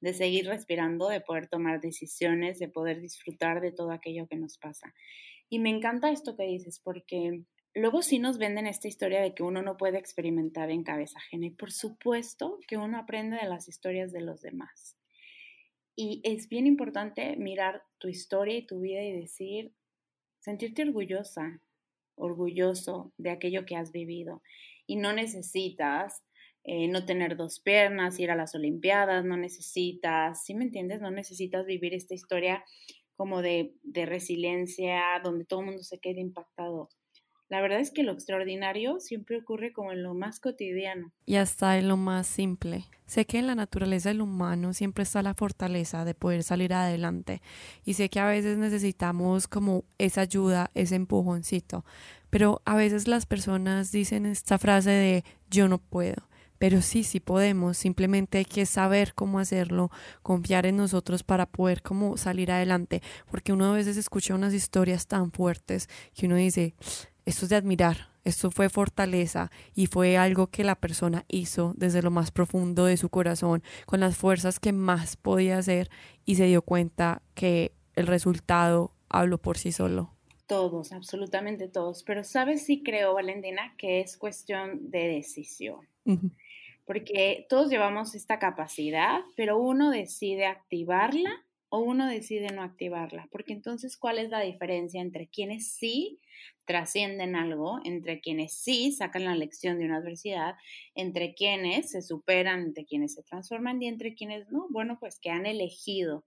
de 0.00 0.12
seguir 0.12 0.46
respirando, 0.46 1.08
de 1.08 1.22
poder 1.22 1.48
tomar 1.48 1.80
decisiones, 1.80 2.58
de 2.58 2.68
poder 2.68 3.00
disfrutar 3.00 3.62
de 3.62 3.72
todo 3.72 3.92
aquello 3.92 4.26
que 4.26 4.36
nos 4.36 4.58
pasa. 4.58 4.92
Y 5.48 5.58
me 5.58 5.70
encanta 5.70 6.10
esto 6.10 6.36
que 6.36 6.44
dices, 6.44 6.80
porque 6.84 7.44
Luego 7.74 8.02
sí 8.02 8.18
nos 8.18 8.38
venden 8.38 8.66
esta 8.66 8.88
historia 8.88 9.20
de 9.20 9.34
que 9.34 9.42
uno 9.42 9.62
no 9.62 9.76
puede 9.76 9.98
experimentar 9.98 10.70
en 10.70 10.82
cabeza 10.82 11.18
ajena 11.18 11.46
y 11.46 11.50
por 11.50 11.70
supuesto 11.70 12.58
que 12.66 12.76
uno 12.76 12.98
aprende 12.98 13.36
de 13.36 13.48
las 13.48 13.68
historias 13.68 14.12
de 14.12 14.22
los 14.22 14.40
demás. 14.40 14.96
Y 15.94 16.20
es 16.24 16.48
bien 16.48 16.66
importante 16.66 17.36
mirar 17.36 17.82
tu 17.98 18.08
historia 18.08 18.56
y 18.56 18.66
tu 18.66 18.80
vida 18.80 19.02
y 19.02 19.12
decir, 19.12 19.74
sentirte 20.38 20.82
orgullosa, 20.82 21.60
orgulloso 22.14 23.12
de 23.18 23.30
aquello 23.30 23.66
que 23.66 23.76
has 23.76 23.92
vivido. 23.92 24.42
Y 24.86 24.96
no 24.96 25.12
necesitas 25.12 26.22
eh, 26.64 26.86
no 26.88 27.04
tener 27.04 27.36
dos 27.36 27.60
piernas, 27.60 28.18
ir 28.20 28.30
a 28.30 28.36
las 28.36 28.54
Olimpiadas, 28.54 29.24
no 29.24 29.36
necesitas, 29.36 30.44
¿sí 30.44 30.54
me 30.54 30.64
entiendes? 30.64 31.00
No 31.00 31.10
necesitas 31.10 31.66
vivir 31.66 31.94
esta 31.94 32.14
historia 32.14 32.64
como 33.16 33.42
de, 33.42 33.74
de 33.82 34.06
resiliencia, 34.06 35.20
donde 35.24 35.44
todo 35.44 35.60
el 35.60 35.66
mundo 35.66 35.82
se 35.82 35.98
quede 35.98 36.20
impactado 36.20 36.90
la 37.48 37.60
verdad 37.62 37.80
es 37.80 37.90
que 37.90 38.02
lo 38.02 38.12
extraordinario 38.12 39.00
siempre 39.00 39.38
ocurre 39.38 39.72
como 39.72 39.92
en 39.92 40.02
lo 40.02 40.14
más 40.14 40.38
cotidiano. 40.38 41.12
Y 41.24 41.36
hasta 41.36 41.78
en 41.78 41.88
lo 41.88 41.96
más 41.96 42.26
simple. 42.26 42.84
Sé 43.06 43.24
que 43.24 43.38
en 43.38 43.46
la 43.46 43.54
naturaleza 43.54 44.10
del 44.10 44.20
humano 44.20 44.74
siempre 44.74 45.02
está 45.02 45.22
la 45.22 45.32
fortaleza 45.32 46.04
de 46.04 46.14
poder 46.14 46.42
salir 46.42 46.74
adelante. 46.74 47.40
Y 47.86 47.94
sé 47.94 48.10
que 48.10 48.20
a 48.20 48.26
veces 48.26 48.58
necesitamos 48.58 49.48
como 49.48 49.84
esa 49.96 50.20
ayuda, 50.20 50.70
ese 50.74 50.96
empujoncito. 50.96 51.86
Pero 52.28 52.60
a 52.66 52.76
veces 52.76 53.08
las 53.08 53.24
personas 53.24 53.92
dicen 53.92 54.26
esta 54.26 54.58
frase 54.58 54.90
de 54.90 55.24
yo 55.48 55.68
no 55.68 55.78
puedo. 55.78 56.28
Pero 56.58 56.82
sí, 56.82 57.04
sí 57.04 57.20
podemos, 57.20 57.78
simplemente 57.78 58.38
hay 58.38 58.44
que 58.44 58.66
saber 58.66 59.14
cómo 59.14 59.38
hacerlo, 59.38 59.90
confiar 60.22 60.66
en 60.66 60.76
nosotros 60.76 61.22
para 61.22 61.46
poder 61.46 61.82
como 61.82 62.16
salir 62.16 62.50
adelante, 62.50 63.00
porque 63.30 63.52
uno 63.52 63.66
a 63.66 63.76
veces 63.76 63.96
escucha 63.96 64.34
unas 64.34 64.52
historias 64.52 65.06
tan 65.06 65.30
fuertes 65.30 65.88
que 66.14 66.26
uno 66.26 66.34
dice, 66.34 66.74
esto 67.28 67.44
es 67.44 67.50
de 67.50 67.56
admirar, 67.56 68.08
Esto 68.24 68.50
fue 68.50 68.70
fortaleza 68.70 69.50
y 69.74 69.86
fue 69.86 70.16
algo 70.16 70.46
que 70.46 70.64
la 70.64 70.74
persona 70.74 71.26
hizo 71.28 71.74
desde 71.76 72.00
lo 72.00 72.10
más 72.10 72.30
profundo 72.30 72.86
de 72.86 72.96
su 72.96 73.10
corazón, 73.10 73.62
con 73.84 74.00
las 74.00 74.16
fuerzas 74.16 74.58
que 74.58 74.72
más 74.72 75.16
podía 75.16 75.58
hacer 75.58 75.90
y 76.24 76.36
se 76.36 76.46
dio 76.46 76.62
cuenta 76.62 77.20
que 77.34 77.72
el 77.96 78.06
resultado 78.06 78.92
habló 79.10 79.36
por 79.36 79.58
sí 79.58 79.72
solo. 79.72 80.14
Todos, 80.46 80.92
absolutamente 80.92 81.68
todos. 81.68 82.02
Pero 82.02 82.24
sabes, 82.24 82.64
sí 82.64 82.82
creo, 82.82 83.12
Valentina, 83.12 83.74
que 83.76 84.00
es 84.00 84.16
cuestión 84.16 84.90
de 84.90 85.08
decisión. 85.08 85.86
Porque 86.86 87.46
todos 87.50 87.68
llevamos 87.68 88.14
esta 88.14 88.38
capacidad, 88.38 89.20
pero 89.36 89.58
uno 89.58 89.90
decide 89.90 90.46
activarla 90.46 91.44
o 91.70 91.80
uno 91.80 92.06
decide 92.06 92.48
no 92.52 92.62
activarla. 92.62 93.28
Porque 93.30 93.52
entonces, 93.52 93.96
¿cuál 93.96 94.18
es 94.18 94.30
la 94.30 94.40
diferencia 94.40 95.00
entre 95.00 95.28
quienes 95.28 95.72
sí 95.72 96.20
trascienden 96.64 97.34
algo, 97.34 97.80
entre 97.84 98.20
quienes 98.20 98.54
sí 98.54 98.92
sacan 98.92 99.24
la 99.24 99.34
lección 99.34 99.78
de 99.78 99.86
una 99.86 99.98
adversidad, 99.98 100.54
entre 100.94 101.34
quienes 101.34 101.90
se 101.90 102.02
superan, 102.02 102.60
entre 102.60 102.84
quienes 102.84 103.14
se 103.14 103.22
transforman 103.22 103.82
y 103.82 103.88
entre 103.88 104.14
quienes 104.14 104.48
no? 104.50 104.66
Bueno, 104.70 104.98
pues 105.00 105.18
que 105.18 105.30
han 105.30 105.46
elegido 105.46 106.24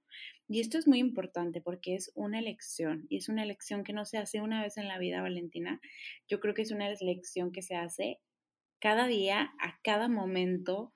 y 0.52 0.60
esto 0.60 0.78
es 0.78 0.86
muy 0.86 1.00
importante 1.00 1.62
porque 1.62 1.96
es 1.96 2.12
una 2.14 2.38
elección 2.38 3.06
y 3.08 3.16
es 3.16 3.30
una 3.30 3.42
elección 3.42 3.86
que 3.86 3.94
no 3.94 4.04
se 4.04 4.18
hace 4.18 4.42
una 4.42 4.62
vez 4.62 4.76
en 4.76 4.90
la 4.90 5.00
vida, 5.00 5.22
Valentina. 5.22 5.80
Yo 6.28 6.42
creo 6.42 6.54
que 6.54 6.62
es 6.62 6.72
una 6.72 6.92
elección 6.92 7.54
que 7.54 7.62
se 7.62 7.76
hace 7.76 8.20
cada 8.82 9.08
día, 9.08 9.54
a 9.62 9.80
cada 9.82 10.10
momento, 10.10 10.94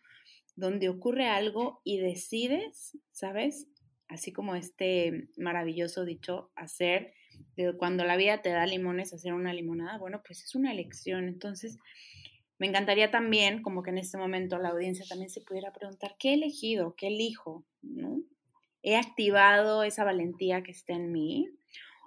donde 0.57 0.89
ocurre 0.89 1.27
algo 1.27 1.79
y 1.85 1.99
decides, 1.99 2.97
¿sabes? 3.13 3.69
Así 4.07 4.31
como 4.31 4.55
este 4.55 5.29
maravilloso 5.38 6.05
dicho, 6.05 6.51
hacer, 6.55 7.13
cuando 7.77 8.05
la 8.05 8.17
vida 8.17 8.41
te 8.41 8.50
da 8.50 8.65
limones, 8.65 9.13
hacer 9.13 9.33
una 9.33 9.53
limonada, 9.53 9.97
bueno, 9.97 10.21
pues 10.25 10.43
es 10.43 10.55
una 10.55 10.71
elección. 10.71 11.27
Entonces, 11.27 11.77
me 12.59 12.67
encantaría 12.67 13.12
también, 13.12 13.62
como 13.62 13.83
que 13.83 13.89
en 13.89 13.97
este 13.97 14.17
momento 14.17 14.57
la 14.59 14.69
audiencia 14.69 15.05
también 15.09 15.29
se 15.29 15.41
pudiera 15.41 15.74
preguntar, 15.74 16.15
¿qué 16.19 16.29
he 16.29 16.33
elegido? 16.35 16.95
¿Qué 16.95 17.07
elijo? 17.07 17.65
¿No? 17.81 18.21
he 18.85 18.95
activado 18.95 19.83
esa 19.83 20.03
valentía 20.03 20.62
que 20.62 20.71
está 20.71 20.93
en 20.93 21.12
mí 21.12 21.50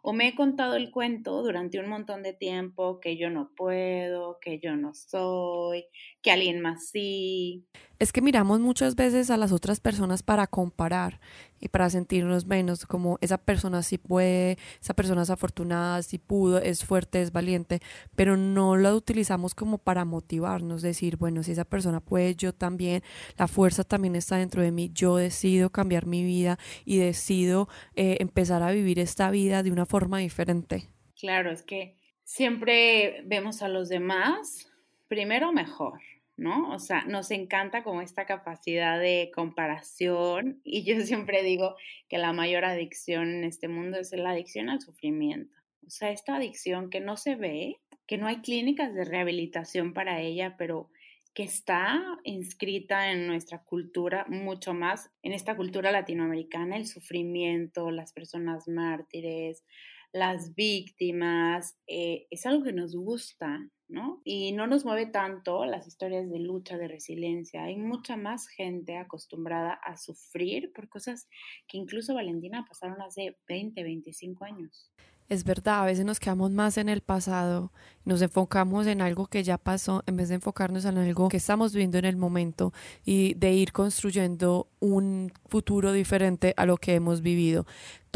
o 0.00 0.12
me 0.12 0.28
he 0.28 0.34
contado 0.36 0.76
el 0.76 0.92
cuento 0.92 1.42
durante 1.42 1.80
un 1.80 1.88
montón 1.88 2.22
de 2.22 2.32
tiempo 2.32 3.00
que 3.00 3.18
yo 3.18 3.30
no 3.30 3.50
puedo, 3.56 4.38
que 4.40 4.60
yo 4.60 4.76
no 4.76 4.94
soy, 4.94 5.86
que 6.22 6.30
alguien 6.30 6.60
más 6.60 6.88
sí. 6.88 7.66
Es 7.98 8.12
que 8.12 8.22
miramos 8.22 8.60
muchas 8.60 8.94
veces 8.94 9.28
a 9.30 9.36
las 9.36 9.50
otras 9.50 9.80
personas 9.80 10.22
para 10.22 10.46
comparar 10.46 11.20
y 11.60 11.68
para 11.68 11.90
sentirnos 11.90 12.46
menos, 12.46 12.86
como 12.86 13.18
esa 13.20 13.38
persona 13.38 13.82
sí 13.82 13.98
puede, 13.98 14.58
esa 14.80 14.94
persona 14.94 15.22
es 15.22 15.30
afortunada, 15.30 16.02
sí 16.02 16.18
pudo, 16.18 16.58
es 16.58 16.84
fuerte, 16.84 17.22
es 17.22 17.32
valiente, 17.32 17.80
pero 18.14 18.36
no 18.36 18.76
lo 18.76 18.94
utilizamos 18.94 19.54
como 19.54 19.78
para 19.78 20.04
motivarnos, 20.04 20.82
decir, 20.82 21.16
bueno, 21.16 21.42
si 21.42 21.52
esa 21.52 21.64
persona 21.64 22.00
puede, 22.00 22.34
yo 22.34 22.52
también, 22.52 23.02
la 23.36 23.48
fuerza 23.48 23.84
también 23.84 24.16
está 24.16 24.36
dentro 24.36 24.62
de 24.62 24.72
mí, 24.72 24.90
yo 24.92 25.16
decido 25.16 25.70
cambiar 25.70 26.06
mi 26.06 26.22
vida 26.22 26.58
y 26.84 26.98
decido 26.98 27.68
eh, 27.94 28.16
empezar 28.20 28.62
a 28.62 28.70
vivir 28.70 28.98
esta 28.98 29.30
vida 29.30 29.62
de 29.62 29.72
una 29.72 29.86
forma 29.86 30.18
diferente. 30.18 30.88
Claro, 31.18 31.50
es 31.50 31.62
que 31.62 31.96
siempre 32.24 33.22
vemos 33.26 33.62
a 33.62 33.68
los 33.68 33.88
demás 33.88 34.68
primero 35.08 35.52
mejor, 35.52 36.00
¿no? 36.38 36.70
O 36.72 36.78
sea, 36.78 37.04
nos 37.04 37.30
encanta 37.30 37.82
como 37.82 38.00
esta 38.00 38.24
capacidad 38.24 38.98
de 38.98 39.30
comparación 39.34 40.60
y 40.64 40.84
yo 40.84 41.00
siempre 41.04 41.42
digo 41.42 41.76
que 42.08 42.16
la 42.18 42.32
mayor 42.32 42.64
adicción 42.64 43.28
en 43.28 43.44
este 43.44 43.68
mundo 43.68 43.98
es 43.98 44.12
la 44.12 44.30
adicción 44.30 44.70
al 44.70 44.80
sufrimiento. 44.80 45.54
O 45.86 45.90
sea, 45.90 46.10
esta 46.10 46.36
adicción 46.36 46.90
que 46.90 47.00
no 47.00 47.16
se 47.16 47.34
ve, 47.34 47.80
que 48.06 48.18
no 48.18 48.26
hay 48.26 48.36
clínicas 48.36 48.94
de 48.94 49.04
rehabilitación 49.04 49.92
para 49.92 50.20
ella, 50.20 50.56
pero 50.56 50.90
que 51.34 51.42
está 51.42 52.18
inscrita 52.24 53.10
en 53.10 53.26
nuestra 53.26 53.62
cultura, 53.62 54.24
mucho 54.28 54.74
más 54.74 55.10
en 55.22 55.32
esta 55.32 55.56
cultura 55.56 55.92
latinoamericana, 55.92 56.76
el 56.76 56.86
sufrimiento, 56.86 57.90
las 57.90 58.12
personas 58.12 58.68
mártires, 58.68 59.64
las 60.12 60.54
víctimas, 60.54 61.76
eh, 61.86 62.26
es 62.30 62.46
algo 62.46 62.64
que 62.64 62.72
nos 62.72 62.96
gusta, 62.96 63.68
Y 64.24 64.52
no 64.52 64.66
nos 64.66 64.84
mueve 64.84 65.06
tanto 65.06 65.64
las 65.64 65.86
historias 65.86 66.28
de 66.28 66.38
lucha, 66.38 66.76
de 66.76 66.88
resiliencia. 66.88 67.64
Hay 67.64 67.76
mucha 67.76 68.16
más 68.16 68.46
gente 68.48 68.98
acostumbrada 68.98 69.72
a 69.72 69.96
sufrir 69.96 70.72
por 70.72 70.88
cosas 70.88 71.28
que 71.66 71.78
incluso 71.78 72.14
Valentina 72.14 72.66
pasaron 72.68 73.00
hace 73.00 73.38
20, 73.48 73.82
25 73.82 74.44
años. 74.44 74.90
Es 75.28 75.44
verdad, 75.44 75.82
a 75.82 75.84
veces 75.84 76.06
nos 76.06 76.20
quedamos 76.20 76.52
más 76.52 76.78
en 76.78 76.88
el 76.88 77.02
pasado, 77.02 77.70
nos 78.06 78.22
enfocamos 78.22 78.86
en 78.86 79.02
algo 79.02 79.26
que 79.26 79.42
ya 79.44 79.58
pasó 79.58 80.02
en 80.06 80.16
vez 80.16 80.30
de 80.30 80.36
enfocarnos 80.36 80.86
en 80.86 80.96
algo 80.96 81.28
que 81.28 81.36
estamos 81.36 81.74
viviendo 81.74 81.98
en 81.98 82.06
el 82.06 82.16
momento 82.16 82.72
y 83.04 83.34
de 83.34 83.52
ir 83.52 83.72
construyendo 83.72 84.68
un 84.80 85.30
futuro 85.46 85.92
diferente 85.92 86.54
a 86.56 86.64
lo 86.64 86.78
que 86.78 86.94
hemos 86.94 87.20
vivido. 87.20 87.66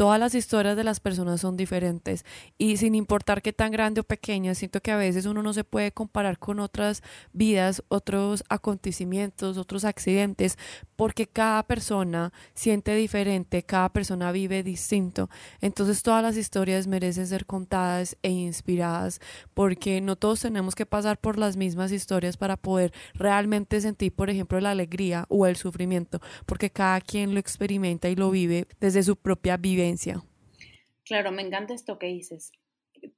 Todas 0.03 0.19
las 0.19 0.35
historias 0.35 0.75
de 0.75 0.83
las 0.83 0.99
personas 0.99 1.39
son 1.39 1.55
diferentes 1.55 2.25
y 2.57 2.75
sin 2.75 2.93
importar 2.93 3.41
qué 3.41 3.53
tan 3.53 3.71
grande 3.71 4.01
o 4.01 4.03
pequeña, 4.03 4.53
siento 4.53 4.81
que 4.81 4.91
a 4.91 4.97
veces 4.97 5.25
uno 5.25 5.41
no 5.41 5.53
se 5.53 5.63
puede 5.63 5.93
comparar 5.93 6.39
con 6.39 6.59
otras 6.59 7.01
vidas, 7.31 7.81
otros 7.87 8.43
acontecimientos, 8.49 9.57
otros 9.57 9.85
accidentes, 9.85 10.57
porque 10.97 11.25
cada 11.25 11.63
persona 11.63 12.33
siente 12.53 12.93
diferente, 12.95 13.63
cada 13.63 13.93
persona 13.93 14.33
vive 14.33 14.61
distinto. 14.61 15.29
Entonces 15.61 16.03
todas 16.03 16.21
las 16.21 16.35
historias 16.35 16.85
merecen 16.85 17.25
ser 17.25 17.45
contadas 17.45 18.17
e 18.23 18.29
inspiradas, 18.29 19.21
porque 19.53 20.01
no 20.01 20.17
todos 20.17 20.41
tenemos 20.41 20.75
que 20.75 20.85
pasar 20.85 21.17
por 21.17 21.37
las 21.37 21.55
mismas 21.55 21.93
historias 21.93 22.35
para 22.35 22.57
poder 22.57 22.91
realmente 23.13 23.79
sentir, 23.79 24.13
por 24.13 24.29
ejemplo, 24.29 24.59
la 24.59 24.71
alegría 24.71 25.27
o 25.29 25.47
el 25.47 25.55
sufrimiento, 25.55 26.19
porque 26.45 26.69
cada 26.69 26.99
quien 26.99 27.33
lo 27.33 27.39
experimenta 27.39 28.09
y 28.09 28.17
lo 28.17 28.31
vive 28.31 28.67
desde 28.81 29.01
su 29.01 29.15
propia 29.15 29.55
vivencia 29.55 29.92
Claro, 31.05 31.31
me 31.31 31.41
encanta 31.41 31.73
esto 31.73 31.99
que 31.99 32.07
dices. 32.07 32.51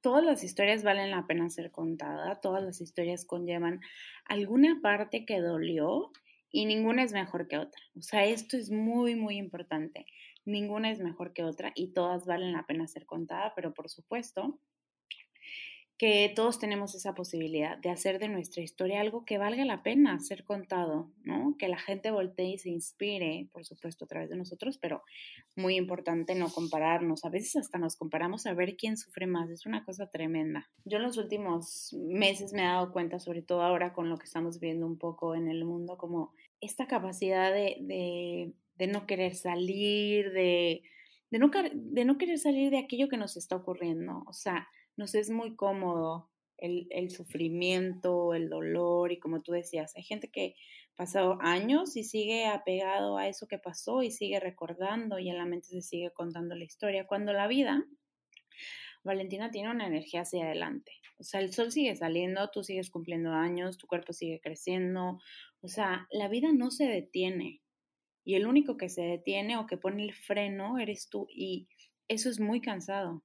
Todas 0.00 0.24
las 0.24 0.42
historias 0.42 0.82
valen 0.82 1.10
la 1.10 1.26
pena 1.26 1.48
ser 1.50 1.70
contadas, 1.70 2.40
todas 2.40 2.62
las 2.62 2.80
historias 2.80 3.24
conllevan 3.24 3.80
alguna 4.24 4.80
parte 4.82 5.24
que 5.24 5.40
dolió 5.40 6.10
y 6.50 6.66
ninguna 6.66 7.02
es 7.04 7.12
mejor 7.12 7.46
que 7.48 7.58
otra. 7.58 7.80
O 7.96 8.02
sea, 8.02 8.24
esto 8.24 8.56
es 8.56 8.70
muy, 8.70 9.14
muy 9.14 9.36
importante. 9.36 10.06
Ninguna 10.44 10.90
es 10.90 11.00
mejor 11.00 11.32
que 11.32 11.44
otra 11.44 11.72
y 11.74 11.92
todas 11.92 12.26
valen 12.26 12.52
la 12.52 12.66
pena 12.66 12.88
ser 12.88 13.06
contadas, 13.06 13.52
pero 13.54 13.74
por 13.74 13.88
supuesto, 13.88 14.60
que 15.98 16.30
todos 16.34 16.58
tenemos 16.58 16.94
esa 16.94 17.14
posibilidad 17.14 17.78
de 17.78 17.88
hacer 17.88 18.18
de 18.18 18.28
nuestra 18.28 18.62
historia 18.62 19.00
algo 19.00 19.24
que 19.24 19.38
valga 19.38 19.64
la 19.64 19.82
pena 19.82 20.20
ser 20.20 20.44
contado, 20.44 21.10
¿no? 21.24 21.56
Que 21.58 21.68
la 21.68 21.78
gente 21.78 22.10
voltee 22.10 22.52
y 22.52 22.58
se 22.58 22.68
inspire, 22.68 23.48
por 23.52 23.64
supuesto, 23.64 24.04
a 24.04 24.08
través 24.08 24.28
de 24.28 24.36
nosotros, 24.36 24.76
pero 24.76 25.02
muy 25.54 25.76
importante 25.76 26.34
no 26.34 26.50
compararnos. 26.50 27.24
A 27.24 27.30
veces 27.30 27.56
hasta 27.56 27.78
nos 27.78 27.96
comparamos 27.96 28.46
a 28.46 28.52
ver 28.52 28.76
quién 28.76 28.98
sufre 28.98 29.26
más. 29.26 29.48
Es 29.48 29.64
una 29.64 29.84
cosa 29.84 30.10
tremenda. 30.10 30.68
Yo 30.84 30.98
en 30.98 31.04
los 31.04 31.16
últimos 31.16 31.94
meses 31.94 32.52
me 32.52 32.62
he 32.62 32.66
dado 32.66 32.92
cuenta, 32.92 33.18
sobre 33.18 33.40
todo 33.40 33.62
ahora 33.62 33.94
con 33.94 34.10
lo 34.10 34.18
que 34.18 34.26
estamos 34.26 34.60
viendo 34.60 34.86
un 34.86 34.98
poco 34.98 35.34
en 35.34 35.48
el 35.48 35.64
mundo, 35.64 35.96
como 35.96 36.34
esta 36.60 36.86
capacidad 36.86 37.52
de, 37.52 38.52
de, 38.76 38.86
no 38.86 39.06
querer 39.06 39.34
salir, 39.34 40.30
de, 40.32 40.82
de, 41.30 41.38
no, 41.38 41.50
de 41.72 42.04
no 42.04 42.18
querer 42.18 42.38
salir 42.38 42.70
de 42.70 42.78
aquello 42.78 43.08
que 43.08 43.16
nos 43.16 43.38
está 43.38 43.56
ocurriendo. 43.56 44.24
O 44.26 44.34
sea, 44.34 44.68
nos 44.96 45.14
es 45.14 45.30
muy 45.30 45.56
cómodo 45.56 46.30
el, 46.58 46.86
el, 46.90 47.10
sufrimiento, 47.10 48.34
el 48.34 48.48
dolor 48.48 49.12
y 49.12 49.18
como 49.18 49.42
tú 49.42 49.52
decías, 49.52 49.94
hay 49.96 50.02
gente 50.02 50.30
que 50.30 50.54
pasado 50.96 51.38
años 51.40 51.96
y 51.96 52.04
sigue 52.04 52.46
apegado 52.46 53.18
a 53.18 53.28
eso 53.28 53.46
que 53.46 53.58
pasó 53.58 54.02
y 54.02 54.10
sigue 54.10 54.40
recordando 54.40 55.18
y 55.18 55.28
en 55.28 55.36
la 55.36 55.44
mente 55.44 55.68
se 55.68 55.82
sigue 55.82 56.10
contando 56.10 56.54
la 56.54 56.64
historia, 56.64 57.06
cuando 57.06 57.32
la 57.32 57.46
vida, 57.46 57.84
Valentina 59.04 59.50
tiene 59.50 59.70
una 59.70 59.86
energía 59.86 60.22
hacia 60.22 60.46
adelante. 60.46 60.92
O 61.18 61.22
sea, 61.22 61.40
el 61.40 61.52
sol 61.52 61.70
sigue 61.70 61.94
saliendo, 61.96 62.50
tú 62.50 62.64
sigues 62.64 62.90
cumpliendo 62.90 63.32
años, 63.32 63.78
tu 63.78 63.86
cuerpo 63.86 64.12
sigue 64.12 64.40
creciendo. 64.40 65.18
O 65.60 65.68
sea, 65.68 66.06
la 66.10 66.28
vida 66.28 66.52
no 66.52 66.70
se 66.70 66.84
detiene. 66.84 67.62
Y 68.24 68.34
el 68.34 68.46
único 68.46 68.76
que 68.76 68.88
se 68.88 69.02
detiene 69.02 69.56
o 69.56 69.66
que 69.66 69.78
pone 69.78 70.02
el 70.02 70.12
freno 70.12 70.78
eres 70.78 71.08
tú. 71.08 71.26
Y 71.30 71.68
eso 72.08 72.28
es 72.28 72.40
muy 72.40 72.60
cansado. 72.60 73.22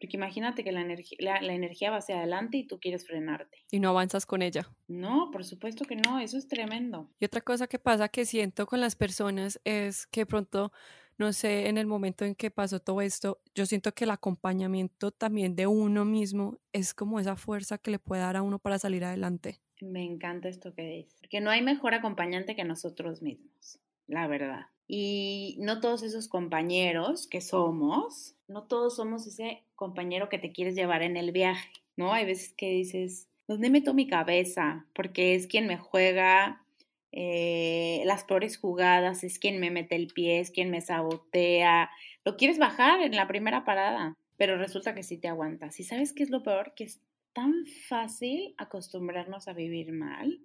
Porque 0.00 0.16
imagínate 0.16 0.64
que 0.64 0.72
la, 0.72 0.82
la, 1.18 1.42
la, 1.42 1.52
energía 1.52 1.90
va 1.90 1.98
hacia 1.98 2.16
adelante 2.16 2.56
y 2.56 2.66
tú 2.66 2.80
quieres 2.80 3.06
frenarte. 3.06 3.58
Y 3.70 3.80
no 3.80 3.90
avanzas 3.90 4.24
con 4.24 4.40
ella. 4.40 4.66
No, 4.88 5.30
por 5.30 5.44
supuesto 5.44 5.84
que 5.84 5.96
no, 5.96 6.18
eso 6.18 6.38
es 6.38 6.48
tremendo. 6.48 7.10
Y 7.20 7.26
otra 7.26 7.42
cosa 7.42 7.66
que 7.66 7.78
pasa 7.78 8.08
que 8.08 8.24
siento 8.24 8.66
con 8.66 8.80
las 8.80 8.96
personas 8.96 9.60
es 9.64 10.06
que 10.06 10.24
pronto, 10.24 10.72
no 11.18 11.34
sé, 11.34 11.68
en 11.68 11.76
el 11.76 11.86
momento 11.86 12.24
en 12.24 12.34
que 12.34 12.50
pasó 12.50 12.80
todo 12.80 13.02
esto, 13.02 13.42
yo 13.54 13.66
siento 13.66 13.92
que 13.92 14.04
el 14.04 14.10
acompañamiento 14.10 15.10
también 15.10 15.54
de 15.54 15.66
uno 15.66 16.06
mismo 16.06 16.58
es 16.72 16.94
como 16.94 17.20
esa 17.20 17.36
fuerza 17.36 17.76
que 17.76 17.90
le 17.90 17.98
puede 17.98 18.22
dar 18.22 18.36
a 18.36 18.42
uno 18.42 18.58
para 18.58 18.78
salir 18.78 19.04
adelante. 19.04 19.60
Me 19.82 20.02
encanta 20.02 20.48
esto 20.48 20.72
que 20.74 20.82
dices, 20.82 21.14
porque 21.20 21.40
no 21.40 21.50
hay 21.50 21.60
mejor 21.60 21.92
acompañante 21.92 22.56
que 22.56 22.64
nosotros 22.64 23.20
mismos, 23.20 23.80
la 24.06 24.26
verdad. 24.26 24.66
Y 24.92 25.56
no 25.60 25.80
todos 25.80 26.02
esos 26.02 26.26
compañeros 26.26 27.28
que 27.28 27.40
somos, 27.40 28.34
no 28.48 28.64
todos 28.64 28.96
somos 28.96 29.26
ese 29.26 29.62
compañero 29.76 30.28
que 30.28 30.38
te 30.38 30.50
quieres 30.50 30.74
llevar 30.74 31.02
en 31.02 31.16
el 31.16 31.30
viaje, 31.30 31.70
¿no? 31.96 32.12
Hay 32.12 32.24
veces 32.24 32.52
que 32.54 32.70
dices, 32.70 33.28
¿Dónde 33.50 33.68
meto 33.68 33.94
mi 33.94 34.06
cabeza? 34.06 34.86
Porque 34.92 35.34
es 35.34 35.48
quien 35.48 35.66
me 35.66 35.76
juega 35.76 36.62
eh, 37.10 38.00
las 38.04 38.22
peores 38.22 38.56
jugadas, 38.56 39.24
es 39.24 39.40
quien 39.40 39.58
me 39.58 39.72
mete 39.72 39.96
el 39.96 40.06
pie, 40.06 40.38
es 40.38 40.52
quien 40.52 40.70
me 40.70 40.80
sabotea. 40.80 41.90
Lo 42.24 42.36
quieres 42.36 42.58
bajar 42.58 43.00
en 43.00 43.16
la 43.16 43.26
primera 43.26 43.64
parada, 43.64 44.16
pero 44.36 44.56
resulta 44.56 44.94
que 44.94 45.02
sí 45.02 45.18
te 45.18 45.26
aguantas. 45.26 45.80
¿Y 45.80 45.82
sabes 45.82 46.12
qué 46.12 46.22
es 46.22 46.30
lo 46.30 46.44
peor? 46.44 46.74
Que 46.76 46.84
es 46.84 47.00
tan 47.32 47.66
fácil 47.88 48.54
acostumbrarnos 48.56 49.48
a 49.48 49.52
vivir 49.52 49.90
mal 49.90 50.38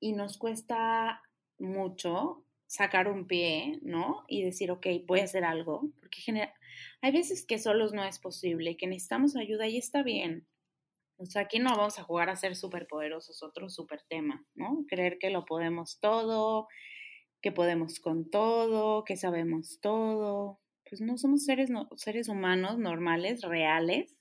y 0.00 0.14
nos 0.14 0.38
cuesta 0.38 1.20
mucho 1.58 2.45
sacar 2.66 3.08
un 3.08 3.26
pie, 3.26 3.78
¿no? 3.82 4.24
Y 4.28 4.42
decir, 4.42 4.70
ok, 4.70 4.86
voy 5.06 5.20
a 5.20 5.24
hacer 5.24 5.44
algo, 5.44 5.90
porque 6.00 6.50
hay 7.00 7.12
veces 7.12 7.44
que 7.46 7.58
solos 7.58 7.92
no 7.92 8.04
es 8.04 8.18
posible, 8.18 8.76
que 8.76 8.86
necesitamos 8.86 9.36
ayuda 9.36 9.68
y 9.68 9.78
está 9.78 10.02
bien. 10.02 10.46
O 11.18 11.24
sea, 11.26 11.42
aquí 11.42 11.58
no 11.58 11.76
vamos 11.76 11.98
a 11.98 12.02
jugar 12.02 12.28
a 12.28 12.36
ser 12.36 12.56
superpoderosos, 12.56 13.42
otro 13.42 13.70
super 13.70 14.02
tema, 14.02 14.44
¿no? 14.54 14.84
Creer 14.88 15.18
que 15.18 15.30
lo 15.30 15.46
podemos 15.46 15.98
todo, 15.98 16.68
que 17.40 17.52
podemos 17.52 18.00
con 18.00 18.28
todo, 18.28 19.04
que 19.04 19.16
sabemos 19.16 19.78
todo. 19.80 20.60
Pues 20.88 21.00
no 21.00 21.16
somos 21.16 21.44
seres, 21.44 21.70
seres 21.96 22.28
humanos 22.28 22.78
normales, 22.78 23.42
reales, 23.42 24.18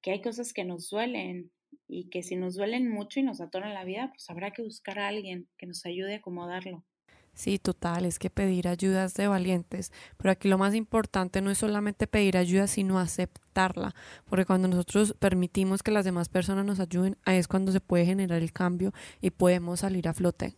que 0.00 0.12
hay 0.12 0.22
cosas 0.22 0.52
que 0.52 0.64
nos 0.64 0.90
duelen 0.90 1.50
y 1.88 2.08
que 2.08 2.22
si 2.22 2.36
nos 2.36 2.54
duelen 2.54 2.88
mucho 2.88 3.18
y 3.20 3.24
nos 3.24 3.40
atoran 3.40 3.74
la 3.74 3.84
vida, 3.84 4.10
pues 4.10 4.30
habrá 4.30 4.52
que 4.52 4.62
buscar 4.62 4.98
a 5.00 5.08
alguien 5.08 5.48
que 5.58 5.66
nos 5.66 5.84
ayude 5.86 6.14
a 6.14 6.18
acomodarlo. 6.18 6.84
Sí, 7.34 7.58
total, 7.58 8.04
es 8.04 8.18
que 8.18 8.28
pedir 8.30 8.68
ayuda 8.68 9.04
es 9.04 9.14
de 9.14 9.26
valientes, 9.26 9.90
pero 10.18 10.30
aquí 10.32 10.48
lo 10.48 10.58
más 10.58 10.74
importante 10.74 11.40
no 11.40 11.50
es 11.50 11.58
solamente 11.58 12.06
pedir 12.06 12.36
ayuda, 12.36 12.66
sino 12.66 12.98
aceptarla, 12.98 13.94
porque 14.26 14.44
cuando 14.44 14.68
nosotros 14.68 15.14
permitimos 15.18 15.82
que 15.82 15.90
las 15.92 16.04
demás 16.04 16.28
personas 16.28 16.66
nos 16.66 16.78
ayuden, 16.78 17.16
ahí 17.24 17.38
es 17.38 17.48
cuando 17.48 17.72
se 17.72 17.80
puede 17.80 18.04
generar 18.04 18.42
el 18.42 18.52
cambio 18.52 18.92
y 19.22 19.30
podemos 19.30 19.80
salir 19.80 20.08
a 20.08 20.12
flote. 20.14 20.56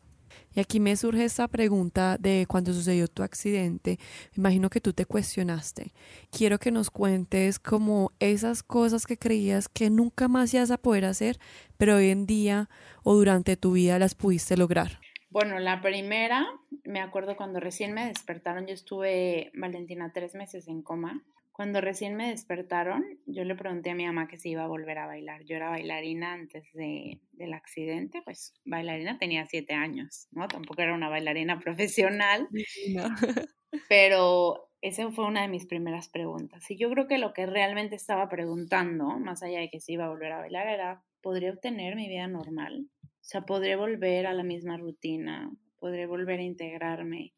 Y 0.52 0.60
aquí 0.60 0.80
me 0.80 0.96
surge 0.96 1.24
esta 1.24 1.46
pregunta 1.48 2.16
de 2.18 2.46
cuando 2.48 2.72
sucedió 2.72 3.06
tu 3.08 3.22
accidente, 3.22 3.98
imagino 4.36 4.68
que 4.68 4.80
tú 4.80 4.92
te 4.92 5.06
cuestionaste. 5.06 5.92
Quiero 6.30 6.58
que 6.58 6.72
nos 6.72 6.90
cuentes 6.90 7.60
como 7.60 8.12
esas 8.18 8.62
cosas 8.64 9.06
que 9.06 9.16
creías 9.16 9.68
que 9.68 9.90
nunca 9.90 10.26
más 10.28 10.52
ibas 10.54 10.72
a 10.72 10.78
poder 10.78 11.04
hacer, 11.04 11.38
pero 11.76 11.96
hoy 11.96 12.10
en 12.10 12.26
día 12.26 12.68
o 13.04 13.14
durante 13.14 13.56
tu 13.56 13.72
vida 13.72 13.98
las 14.00 14.14
pudiste 14.16 14.56
lograr. 14.56 15.03
Bueno, 15.34 15.58
la 15.58 15.80
primera, 15.80 16.46
me 16.84 17.00
acuerdo 17.00 17.34
cuando 17.34 17.58
recién 17.58 17.92
me 17.92 18.06
despertaron, 18.06 18.68
yo 18.68 18.72
estuve, 18.72 19.50
Valentina, 19.52 20.12
tres 20.14 20.36
meses 20.36 20.68
en 20.68 20.80
coma. 20.80 21.24
Cuando 21.50 21.80
recién 21.80 22.14
me 22.14 22.28
despertaron, 22.28 23.04
yo 23.26 23.42
le 23.42 23.56
pregunté 23.56 23.90
a 23.90 23.96
mi 23.96 24.06
mamá 24.06 24.28
que 24.28 24.38
si 24.38 24.50
iba 24.50 24.62
a 24.62 24.68
volver 24.68 24.96
a 24.96 25.08
bailar. 25.08 25.42
Yo 25.42 25.56
era 25.56 25.70
bailarina 25.70 26.34
antes 26.34 26.72
de, 26.72 27.20
del 27.32 27.52
accidente, 27.52 28.22
pues 28.24 28.54
bailarina 28.64 29.18
tenía 29.18 29.44
siete 29.46 29.74
años, 29.74 30.28
¿no? 30.30 30.46
Tampoco 30.46 30.80
era 30.82 30.94
una 30.94 31.08
bailarina 31.08 31.58
profesional. 31.64 32.48
Pero 33.88 34.70
esa 34.82 35.10
fue 35.10 35.26
una 35.26 35.42
de 35.42 35.48
mis 35.48 35.66
primeras 35.66 36.08
preguntas. 36.10 36.70
Y 36.70 36.76
yo 36.76 36.88
creo 36.90 37.08
que 37.08 37.18
lo 37.18 37.34
que 37.34 37.46
realmente 37.46 37.96
estaba 37.96 38.28
preguntando, 38.28 39.18
más 39.18 39.42
allá 39.42 39.58
de 39.58 39.68
que 39.68 39.80
si 39.80 39.94
iba 39.94 40.04
a 40.04 40.10
volver 40.10 40.30
a 40.30 40.38
bailar, 40.38 40.68
era, 40.68 41.02
¿podría 41.20 41.50
obtener 41.50 41.96
mi 41.96 42.06
vida 42.06 42.28
normal? 42.28 42.88
O 43.24 43.26
sea, 43.26 43.46
podré 43.46 43.74
volver 43.74 44.26
a 44.26 44.34
la 44.34 44.42
misma 44.42 44.76
rutina, 44.76 45.50
podré 45.78 46.04
volver 46.06 46.40
a 46.40 46.42
integrarme. 46.42 47.32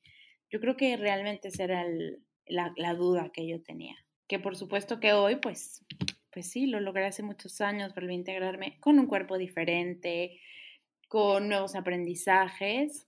Yo 0.50 0.58
creo 0.58 0.76
que 0.76 0.96
realmente 0.96 1.46
esa 1.46 1.62
era 1.62 1.84
la, 2.48 2.94
duda 2.94 3.30
que 3.32 3.46
yo 3.46 3.62
tenía. 3.62 3.94
Que 4.26 4.40
por 4.40 4.56
supuesto 4.56 4.98
que 4.98 5.12
hoy, 5.12 5.36
pues, 5.36 5.86
pues 6.32 6.50
sí, 6.50 6.66
lo 6.66 6.80
logré 6.80 7.06
hace 7.06 7.22
muchos 7.22 7.60
años, 7.60 7.94
volví 7.94 8.14
a 8.14 8.16
integrarme 8.16 8.80
con 8.80 8.98
un 8.98 9.06
cuerpo 9.06 9.38
diferente, 9.38 10.40
con 11.06 11.48
nuevos 11.48 11.76
aprendizajes, 11.76 13.06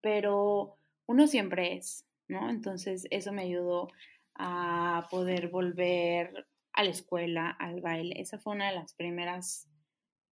pero 0.00 0.78
uno 1.04 1.26
siempre 1.26 1.74
es, 1.74 2.06
¿no? 2.28 2.48
Entonces 2.48 3.06
eso 3.10 3.30
me 3.30 3.42
ayudó 3.42 3.90
a 4.36 5.06
poder 5.10 5.48
volver 5.48 6.46
a 6.72 6.82
la 6.82 6.90
escuela, 6.90 7.50
al 7.50 7.82
baile. 7.82 8.18
Esa 8.22 8.38
fue 8.38 8.54
una 8.54 8.70
de 8.70 8.76
las 8.76 8.94
primeras 8.94 9.68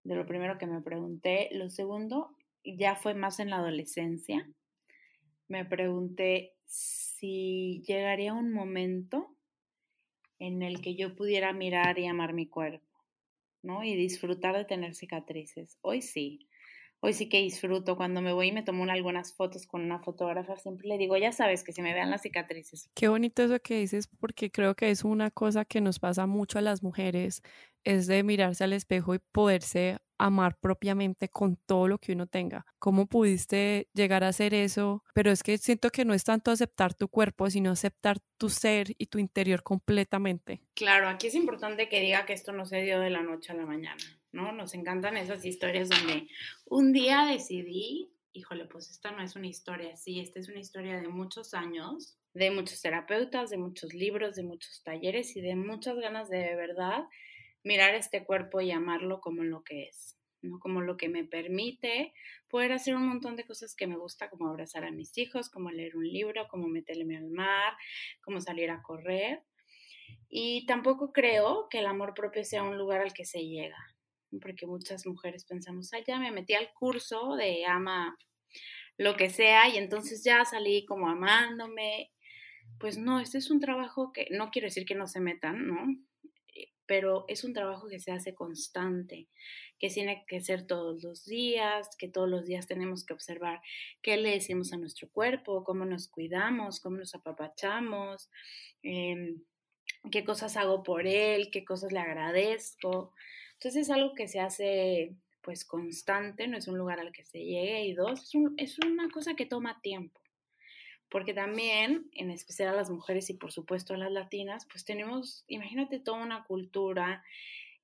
de 0.05 0.15
lo 0.15 0.27
primero 0.27 0.59
que 0.59 0.67
me 0.67 0.81
pregunté. 0.81 1.49
Lo 1.53 1.71
segundo, 1.71 2.37
ya 2.65 2.97
fue 2.97 3.15
más 3.15 3.41
en 3.41 3.51
la 3.51 3.57
adolescencia. 3.57 4.49
Me 5.49 5.65
pregunté 5.65 6.55
si 6.67 7.83
llegaría 7.87 8.33
un 8.33 8.53
momento 8.53 9.37
en 10.39 10.63
el 10.63 10.81
que 10.81 10.97
yo 10.97 11.15
pudiera 11.15 11.53
mirar 11.53 11.99
y 11.99 12.07
amar 12.07 12.33
mi 12.33 12.47
cuerpo, 12.47 13.05
¿no? 13.63 13.85
Y 13.85 13.95
disfrutar 13.95 14.57
de 14.57 14.65
tener 14.65 14.95
cicatrices. 14.95 15.79
Hoy 15.83 16.03
sí. 16.03 16.49
Hoy 17.05 17.15
sí 17.15 17.29
que 17.29 17.43
disfruto. 17.43 17.97
Cuando 17.97 18.21
me 18.21 18.33
voy 18.33 18.49
y 18.49 18.53
me 18.53 18.63
tomo 18.63 18.85
algunas 18.85 19.35
fotos 19.35 19.67
con 19.67 19.83
una 19.83 19.99
fotógrafa, 19.99 20.57
siempre 20.57 20.87
le 20.87 20.99
digo, 20.99 21.17
ya 21.17 21.33
sabes 21.33 21.65
que 21.65 21.73
se 21.73 21.83
me 21.83 21.93
vean 21.93 22.11
las 22.11 22.23
cicatrices. 22.23 22.89
Qué 22.95 23.09
bonito 23.09 23.43
eso 23.43 23.59
que 23.59 23.79
dices, 23.79 24.09
porque 24.21 24.53
creo 24.53 24.77
que 24.77 24.89
es 24.89 25.03
una 25.03 25.33
cosa 25.33 25.65
que 25.65 25.81
nos 25.81 25.99
pasa 25.99 26.27
mucho 26.27 26.59
a 26.59 26.63
las 26.63 26.83
mujeres 26.85 27.43
es 27.85 28.07
de 28.07 28.23
mirarse 28.23 28.65
al 28.65 28.73
espejo 28.73 29.15
y 29.15 29.19
poderse 29.19 29.99
amar 30.19 30.57
propiamente 30.61 31.29
con 31.29 31.57
todo 31.57 31.89
lo 31.89 31.99
que 31.99 32.13
uno 32.13 32.29
tenga. 32.29 32.65
¿Cómo 32.79 33.07
pudiste 33.07 33.89
llegar 33.93 34.23
a 34.23 34.29
hacer 34.29 34.55
eso? 34.55 35.03
Pero 35.15 35.33
es 35.33 35.43
que 35.43 35.59
siento 35.59 35.91
que 35.91 36.05
no 36.05 36.15
es 36.15 36.23
tanto 36.23 36.53
aceptar 36.53 36.95
tu 36.95 37.09
cuerpo, 37.09 37.51
sino 37.51 37.73
aceptar 37.73 38.19
tu 38.39 38.49
ser 38.49 38.95
y 38.99 39.07
tu 39.07 39.19
interior 39.19 39.65
completamente. 39.65 40.61
Claro, 40.75 41.09
aquí 41.09 41.27
es 41.27 41.35
importante 41.35 41.89
que 41.89 42.01
diga 42.01 42.25
que 42.25 42.35
esto 42.35 42.53
no 42.53 42.67
se 42.67 42.83
dio 42.83 43.01
de 43.01 43.11
la 43.11 43.23
noche 43.23 43.51
a 43.51 43.57
la 43.57 43.67
mañana, 43.67 44.03
¿no? 44.33 44.53
Nos 44.53 44.75
encantan 44.75 45.17
esas 45.17 45.45
historias 45.45 45.89
donde 45.89 46.29
un 46.67 46.93
día 46.93 47.27
decidí, 47.27 48.11
híjole, 48.33 48.65
pues 48.65 48.91
esta 48.91 49.11
no 49.13 49.23
es 49.23 49.37
una 49.37 49.47
historia 49.47 49.93
así, 49.93 50.21
esta 50.21 50.41
es 50.41 50.49
una 50.49 50.61
historia 50.61 51.01
de 51.01 51.09
muchos 51.09 51.55
años, 51.55 52.19
de 52.35 52.51
muchos 52.51 52.81
terapeutas, 52.81 53.51
de 53.51 53.59
muchos 53.59 53.93
libros, 53.93 54.37
de 54.37 54.43
muchos 54.43 54.83
talleres 54.83 55.37
y 55.37 55.43
de 55.43 55.55
muchas 55.55 55.97
ganas 55.97 56.31
de 56.31 56.57
verdad 56.57 57.05
mirar 57.63 57.95
este 57.95 58.25
cuerpo 58.25 58.61
y 58.61 58.71
amarlo 58.71 59.21
como 59.21 59.45
lo 59.45 59.63
que 59.63 59.85
es, 59.85 60.17
¿no? 60.41 60.59
Como 60.59 60.81
lo 60.81 60.97
que 60.97 61.09
me 61.09 61.25
permite 61.25 62.13
poder 62.49 62.73
hacer 62.73 62.97
un 62.97 63.07
montón 63.07 63.37
de 63.37 63.45
cosas 63.45 63.75
que 63.77 63.87
me 63.87 63.97
gusta, 63.97 64.31
como 64.31 64.49
abrazar 64.49 64.85
a 64.85 64.91
mis 64.91 65.17
hijos, 65.19 65.49
como 65.49 65.71
leer 65.71 65.97
un 65.97 66.09
libro, 66.09 66.49
como 66.49 66.69
meterme 66.69 67.17
al 67.17 67.29
mar, 67.31 67.75
como 68.23 68.41
salir 68.41 68.71
a 68.71 68.83
correr. 68.83 69.43
Y 70.29 70.67
tampoco 70.67 71.13
creo 71.13 71.69
que 71.69 71.79
el 71.79 71.87
amor 71.87 72.15
propio 72.15 72.45
sea 72.45 72.63
un 72.63 72.79
lugar 72.79 73.01
al 73.01 73.13
que 73.13 73.25
se 73.25 73.47
llega, 73.47 73.92
porque 74.41 74.67
muchas 74.67 75.07
mujeres 75.07 75.45
pensamos, 75.45 75.93
ah, 75.93 75.99
ya 76.07 76.19
me 76.19 76.31
metí 76.31 76.55
al 76.55 76.73
curso 76.73 77.37
de 77.37 77.65
ama 77.67 78.17
lo 78.99 79.17
que 79.17 79.31
sea 79.31 79.69
y 79.69 79.79
entonces 79.79 80.23
ya 80.25 80.45
salí 80.45 80.85
como 80.87 81.09
amándome. 81.09 82.11
Pues 82.79 82.99
no, 82.99 83.21
este 83.21 83.39
es 83.39 83.51
un 83.51 83.61
trabajo 83.61 84.13
que 84.13 84.29
no 84.31 84.51
quiero 84.51 84.67
decir 84.67 84.85
que 84.85 84.95
no 84.95 85.07
se 85.07 85.21
metan, 85.21 85.67
¿no? 85.67 85.87
pero 86.93 87.25
es 87.29 87.43
un 87.45 87.55
trabajo 87.55 87.89
que 87.89 88.01
se 88.01 88.13
hace 88.13 88.35
constante, 88.35 89.29
que 89.79 89.89
tiene 89.89 90.25
que 90.27 90.43
ser 90.43 90.67
todos 90.67 91.03
los 91.03 91.25
días, 91.25 91.89
que 91.97 92.09
todos 92.09 92.29
los 92.29 92.45
días 92.45 92.67
tenemos 92.67 93.07
que 93.07 93.15
observar 93.15 93.63
qué 94.03 94.19
le 94.19 94.33
decimos 94.33 94.75
a 94.75 94.77
nuestro 94.77 95.09
cuerpo, 95.11 95.65
cómo 95.65 95.87
nos 95.87 96.09
cuidamos, 96.09 96.81
cómo 96.81 96.99
nos 96.99 97.15
apapachamos, 97.15 98.31
em, 98.83 99.43
qué 100.11 100.23
cosas 100.23 100.57
hago 100.59 100.83
por 100.83 101.07
él, 101.07 101.51
qué 101.51 101.65
cosas 101.65 101.93
le 101.93 102.01
agradezco. 102.01 103.15
Entonces 103.63 103.83
es 103.83 103.91
algo 103.91 104.15
que 104.15 104.27
se 104.27 104.41
hace 104.41 105.15
pues 105.41 105.65
constante, 105.65 106.49
no 106.49 106.57
es 106.57 106.69
un 106.69 106.79
lugar 106.79 107.01
al 107.01 107.13
que 107.13 107.25
se 107.25 107.39
llegue 107.39 107.85
y 107.85 107.95
dos, 107.95 108.23
es, 108.23 108.35
es 108.57 108.79
una 108.79 109.09
cosa 109.11 109.35
que 109.35 109.47
toma 109.47 109.81
tiempo 109.81 110.23
porque 111.13 111.35
también, 111.35 112.09
en 112.15 112.31
especial 112.31 112.71
a 112.71 112.77
las 112.77 112.89
mujeres 112.89 113.29
y 113.29 113.35
por 113.35 113.53
supuesto 113.53 113.93
a 113.93 113.99
las 113.99 114.11
latinas, 114.11 114.67
pues 114.71 114.87
tenemos, 114.87 115.45
imagínate 115.47 116.01
toda 116.01 116.23
una 116.23 116.43
cultura 116.45 117.23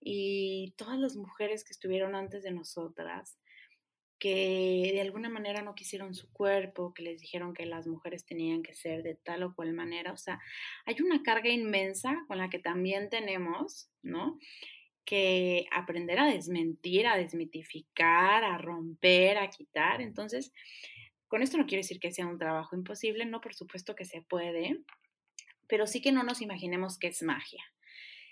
y 0.00 0.72
todas 0.78 0.98
las 0.98 1.14
mujeres 1.14 1.62
que 1.62 1.72
estuvieron 1.72 2.14
antes 2.14 2.42
de 2.42 2.52
nosotras, 2.52 3.38
que 4.18 4.90
de 4.94 5.02
alguna 5.02 5.28
manera 5.28 5.60
no 5.60 5.74
quisieron 5.74 6.14
su 6.14 6.32
cuerpo, 6.32 6.94
que 6.94 7.02
les 7.02 7.20
dijeron 7.20 7.52
que 7.52 7.66
las 7.66 7.86
mujeres 7.86 8.24
tenían 8.24 8.62
que 8.62 8.72
ser 8.72 9.02
de 9.02 9.14
tal 9.14 9.42
o 9.42 9.54
cual 9.54 9.74
manera. 9.74 10.12
O 10.12 10.16
sea, 10.16 10.40
hay 10.86 10.96
una 11.02 11.22
carga 11.22 11.50
inmensa 11.50 12.24
con 12.28 12.38
la 12.38 12.48
que 12.48 12.58
también 12.58 13.10
tenemos, 13.10 13.90
¿no? 14.02 14.38
Que 15.09 15.64
aprender 15.73 16.18
a 16.18 16.27
desmentir, 16.27 17.07
a 17.07 17.16
desmitificar, 17.16 18.44
a 18.44 18.59
romper, 18.59 19.38
a 19.38 19.49
quitar. 19.49 20.03
Entonces, 20.03 20.53
con 21.29 21.40
esto 21.40 21.57
no 21.57 21.64
quiere 21.64 21.81
decir 21.81 21.99
que 21.99 22.12
sea 22.12 22.27
un 22.27 22.38
trabajo 22.38 22.77
imposible, 22.77 23.25
no, 23.25 23.40
por 23.40 23.55
supuesto 23.55 23.94
que 23.94 24.05
se 24.05 24.21
puede, 24.21 24.83
pero 25.66 25.87
sí 25.87 26.03
que 26.03 26.12
no 26.12 26.25
nos 26.25 26.42
imaginemos 26.42 26.99
que 26.99 27.09
es 27.09 27.23
magia. 27.23 27.64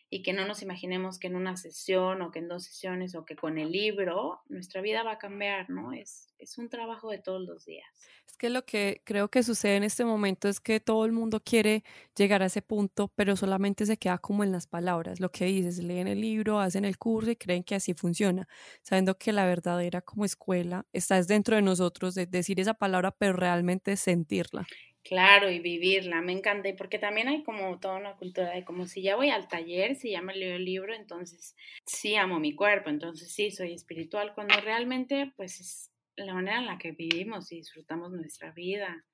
Y 0.09 0.23
que 0.23 0.33
no 0.33 0.47
nos 0.47 0.63
imaginemos 0.63 1.19
que 1.19 1.27
en 1.27 1.37
una 1.37 1.57
sesión 1.57 2.23
o 2.23 2.31
que 2.31 2.39
en 2.39 2.49
dos 2.49 2.65
sesiones 2.65 3.15
o 3.15 3.25
que 3.25 3.35
con 3.35 3.59
el 3.59 3.73
libro 3.73 4.41
nuestra 4.49 4.81
vida 4.81 5.03
va 5.03 5.13
a 5.13 5.19
cambiar, 5.19 5.69
¿no? 5.69 5.93
Es, 5.93 6.33
es 6.39 6.59
un 6.59 6.69
trabajo 6.69 7.11
de 7.11 7.19
todos 7.19 7.43
los 7.43 7.65
días. 7.65 7.87
Es 8.29 8.37
que 8.37 8.49
lo 8.49 8.65
que 8.65 9.03
creo 9.05 9.29
que 9.29 9.43
sucede 9.43 9.77
en 9.77 9.83
este 9.83 10.05
momento 10.05 10.49
es 10.49 10.61
que 10.61 10.79
todo 10.79 11.05
el 11.05 11.13
mundo 11.13 11.41
quiere 11.43 11.83
llegar 12.17 12.43
a 12.43 12.47
ese 12.47 12.63
punto, 12.63 13.09
pero 13.17 13.35
solamente 13.37 13.85
se 13.85 13.97
queda 13.97 14.19
como 14.19 14.45
en 14.45 14.53
las 14.53 14.67
palabras. 14.67 15.19
Lo 15.19 15.31
que 15.31 15.47
dices, 15.47 15.79
leen 15.79 16.07
el 16.07 16.21
libro, 16.21 16.61
hacen 16.61 16.85
el 16.85 16.99
curso 16.99 17.31
y 17.31 17.37
creen 17.37 17.65
que 17.65 17.75
así 17.75 17.95
funciona, 17.95 18.47
sabiendo 18.83 19.19
que 19.19 19.33
la 19.33 19.45
verdadera 19.47 20.03
como 20.03 20.25
escuela 20.25 20.87
está 20.93 21.21
dentro 21.23 21.57
de 21.57 21.63
nosotros, 21.63 22.15
de 22.15 22.27
decir 22.27 22.61
esa 22.61 22.75
palabra, 22.75 23.11
pero 23.11 23.33
realmente 23.33 23.97
sentirla. 23.97 24.67
Claro, 25.07 25.49
y 25.53 25.61
vivirla, 25.61 26.21
me 26.21 26.33
encanta, 26.33 26.69
porque 26.77 26.99
también 26.99 27.29
hay 27.29 27.45
como 27.45 27.79
toda 27.79 27.97
una 27.97 28.17
cultura 28.17 28.51
de 28.51 28.65
como 28.65 28.87
si 28.87 29.03
ya 29.03 29.15
voy 29.15 29.31
al 29.31 29.47
taller, 29.47 29.95
si 29.95 30.11
ya 30.11 30.21
me 30.21 30.35
leo 30.35 30.57
el 30.57 30.65
libro, 30.65 30.93
entonces 30.93 31.55
sí 31.85 32.17
amo 32.17 32.41
mi 32.41 32.57
cuerpo, 32.57 32.91
entonces 32.91 33.31
sí 33.33 33.53
soy 33.53 33.73
espiritual, 33.73 34.35
cuando 34.35 34.61
realmente 34.61 35.33
pues 35.37 35.61
es 35.61 35.93
la 36.17 36.35
manera 36.35 36.59
en 36.59 36.67
la 36.67 36.79
que 36.79 36.91
vivimos 36.91 37.53
y 37.53 37.57
disfrutamos 37.59 38.11
nuestra 38.11 38.51
vida, 38.51 39.05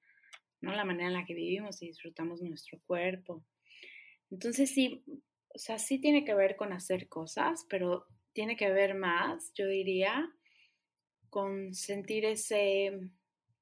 ¿no? 0.63 0.73
La 0.73 0.85
manera 0.85 1.09
en 1.09 1.15
la 1.15 1.27
que 1.27 1.35
vivimos 1.35 1.83
y 1.83 1.89
disfrutamos 1.89 2.41
nuestro 2.41 2.81
cuerpo. 2.87 3.45
Entonces 4.31 4.71
sí, 4.71 5.05
o 5.55 5.59
sea, 5.59 5.79
sí 5.79 6.01
tiene 6.01 6.25
que 6.25 6.35
ver 6.35 6.57
con 6.57 6.73
hacer 6.73 7.07
cosas, 7.09 7.67
pero 7.69 8.07
tiene 8.33 8.57
que 8.57 8.71
ver 8.73 8.95
más, 8.95 9.53
yo 9.55 9.67
diría, 9.67 10.33
con 11.29 11.75
sentir 11.75 12.25
ese 12.25 13.11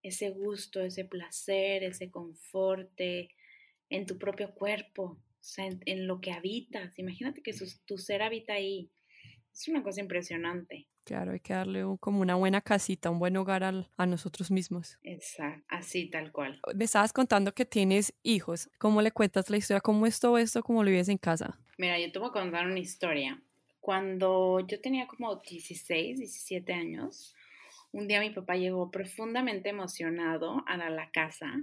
ese 0.03 0.31
gusto, 0.31 0.81
ese 0.81 1.05
placer, 1.05 1.83
ese 1.85 2.11
conforte 2.11 3.29
en 3.89 4.07
tu 4.07 4.19
propio 4.19 4.55
cuerpo, 4.55 5.03
o 5.03 5.43
sea, 5.43 5.67
en, 5.67 6.07
lo 6.07 6.21
que 6.21 6.33
habitas. 6.33 6.99
Imagínate 6.99 7.43
que 7.43 7.53
tu 7.85 7.99
ser 7.99 8.23
habita 8.23 8.55
ahí. 8.55 8.91
Es 9.53 9.69
una 9.69 9.83
cosa 9.83 10.01
impresionante. 10.01 10.87
Claro, 11.05 11.33
hay 11.33 11.41
que 11.41 11.55
darle 11.55 11.83
como 11.99 12.21
una 12.21 12.37
buena 12.37 12.61
casita, 12.61 13.11
un 13.11 13.19
buen 13.19 13.37
hogar 13.37 13.65
a 13.65 14.07
nosotros 14.07 14.51
mismos. 14.51 14.99
Exacto, 15.03 15.65
así 15.69 16.09
tal 16.09 16.31
cual. 16.31 16.61
Me 16.75 16.85
estabas 16.85 17.13
contando 17.13 17.53
que 17.53 17.65
tienes 17.65 18.15
hijos. 18.23 18.71
¿Cómo 18.79 19.03
le 19.03 19.11
cuentas 19.11 19.51
la 19.51 19.57
historia? 19.57 19.81
¿Cómo 19.81 20.07
es 20.07 20.21
todo 20.21 20.39
esto? 20.39 20.63
¿Cómo 20.63 20.85
lo 20.85 20.91
vives 20.91 21.09
en 21.09 21.19
casa? 21.19 21.59
Mira, 21.79 21.99
yo 21.99 22.13
te 22.13 22.19
voy 22.19 22.29
a 22.29 22.33
contar 22.33 22.67
una 22.67 22.79
historia. 22.79 23.43
Cuando 23.81 24.61
yo 24.61 24.81
tenía 24.81 25.07
como 25.07 25.35
16, 25.37 26.19
17 26.19 26.73
años, 26.73 27.35
un 27.93 28.07
día 28.07 28.21
mi 28.21 28.31
papá 28.31 28.57
llegó 28.57 28.91
profundamente 28.91 29.69
emocionado 29.71 30.63
a 30.67 30.77
la 30.77 31.11
casa 31.11 31.63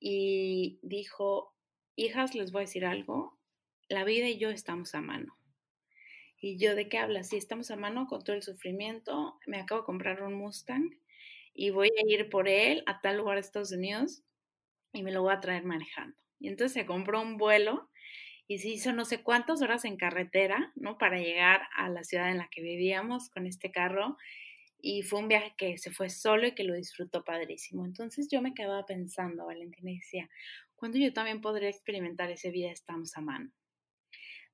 y 0.00 0.78
dijo, 0.82 1.54
hijas, 1.96 2.34
les 2.34 2.52
voy 2.52 2.60
a 2.60 2.66
decir 2.66 2.86
algo, 2.86 3.38
la 3.88 4.04
vida 4.04 4.28
y 4.28 4.38
yo 4.38 4.50
estamos 4.50 4.94
a 4.94 5.00
mano. 5.00 5.36
Y 6.40 6.56
yo, 6.58 6.74
¿de 6.76 6.88
qué 6.88 6.98
hablas? 6.98 7.28
Sí, 7.30 7.36
estamos 7.36 7.70
a 7.70 7.76
mano 7.76 8.06
con 8.06 8.22
todo 8.22 8.36
el 8.36 8.42
sufrimiento. 8.42 9.38
Me 9.46 9.58
acabo 9.58 9.80
de 9.80 9.86
comprar 9.86 10.22
un 10.22 10.34
Mustang 10.34 10.88
y 11.52 11.70
voy 11.70 11.88
a 11.88 12.12
ir 12.12 12.28
por 12.30 12.48
él 12.48 12.84
a 12.86 13.00
tal 13.00 13.16
lugar 13.16 13.36
de 13.36 13.40
Estados 13.40 13.72
Unidos 13.72 14.22
y 14.92 15.02
me 15.02 15.10
lo 15.10 15.22
voy 15.22 15.34
a 15.34 15.40
traer 15.40 15.64
manejando. 15.64 16.16
Y 16.38 16.48
entonces 16.48 16.74
se 16.74 16.86
compró 16.86 17.20
un 17.20 17.36
vuelo 17.36 17.90
y 18.46 18.58
se 18.58 18.68
hizo 18.68 18.92
no 18.92 19.04
sé 19.04 19.22
cuántas 19.22 19.60
horas 19.60 19.84
en 19.84 19.96
carretera, 19.96 20.72
¿no? 20.76 20.96
Para 20.96 21.18
llegar 21.18 21.62
a 21.76 21.88
la 21.88 22.04
ciudad 22.04 22.30
en 22.30 22.38
la 22.38 22.48
que 22.48 22.62
vivíamos 22.62 23.28
con 23.30 23.46
este 23.46 23.72
carro 23.72 24.16
y 24.80 25.02
fue 25.02 25.20
un 25.20 25.28
viaje 25.28 25.54
que 25.56 25.76
se 25.78 25.90
fue 25.90 26.08
solo 26.08 26.46
y 26.46 26.54
que 26.54 26.64
lo 26.64 26.74
disfrutó 26.74 27.24
padrísimo. 27.24 27.84
Entonces 27.84 28.28
yo 28.30 28.40
me 28.40 28.54
quedaba 28.54 28.86
pensando, 28.86 29.46
Valentina, 29.46 29.90
y 29.90 29.96
decía, 29.96 30.30
¿cuándo 30.76 30.98
yo 30.98 31.12
también 31.12 31.40
podría 31.40 31.68
experimentar 31.68 32.30
ese 32.30 32.50
vida 32.50 32.70
estamos 32.70 33.16
a 33.16 33.20
mano? 33.20 33.50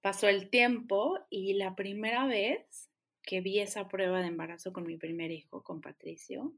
Pasó 0.01 0.29
el 0.29 0.51
tiempo 0.51 1.19
y 1.31 1.55
la 1.55 1.75
primera 1.75 2.27
vez 2.27 2.91
que 3.23 3.41
vi 3.41 3.61
esa 3.61 3.89
prueba 3.89 4.21
de 4.21 4.29
embarazo 4.29 4.73
con 4.73 4.87
mi 4.87 4.97
primer 4.97 5.31
hijo, 5.31 5.63
con 5.63 5.81
Patricio, 5.81 6.55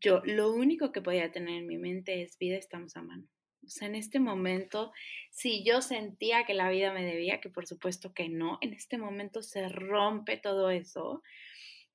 yo 0.00 0.22
lo 0.24 0.52
único 0.52 0.92
que 0.92 1.02
podía 1.02 1.32
tener 1.32 1.56
en 1.56 1.66
mi 1.66 1.78
mente 1.78 2.22
es 2.22 2.38
vida 2.38 2.56
estamos 2.56 2.96
a 2.96 3.02
mano. 3.02 3.26
O 3.64 3.68
sea, 3.68 3.88
en 3.88 3.94
este 3.94 4.20
momento, 4.20 4.92
si 5.30 5.62
yo 5.64 5.82
sentía 5.82 6.44
que 6.44 6.54
la 6.54 6.70
vida 6.70 6.92
me 6.92 7.04
debía, 7.04 7.40
que 7.40 7.50
por 7.50 7.66
supuesto 7.66 8.14
que 8.14 8.28
no, 8.28 8.58
en 8.62 8.72
este 8.72 8.96
momento 8.96 9.42
se 9.42 9.68
rompe 9.68 10.38
todo 10.38 10.70
eso 10.70 11.22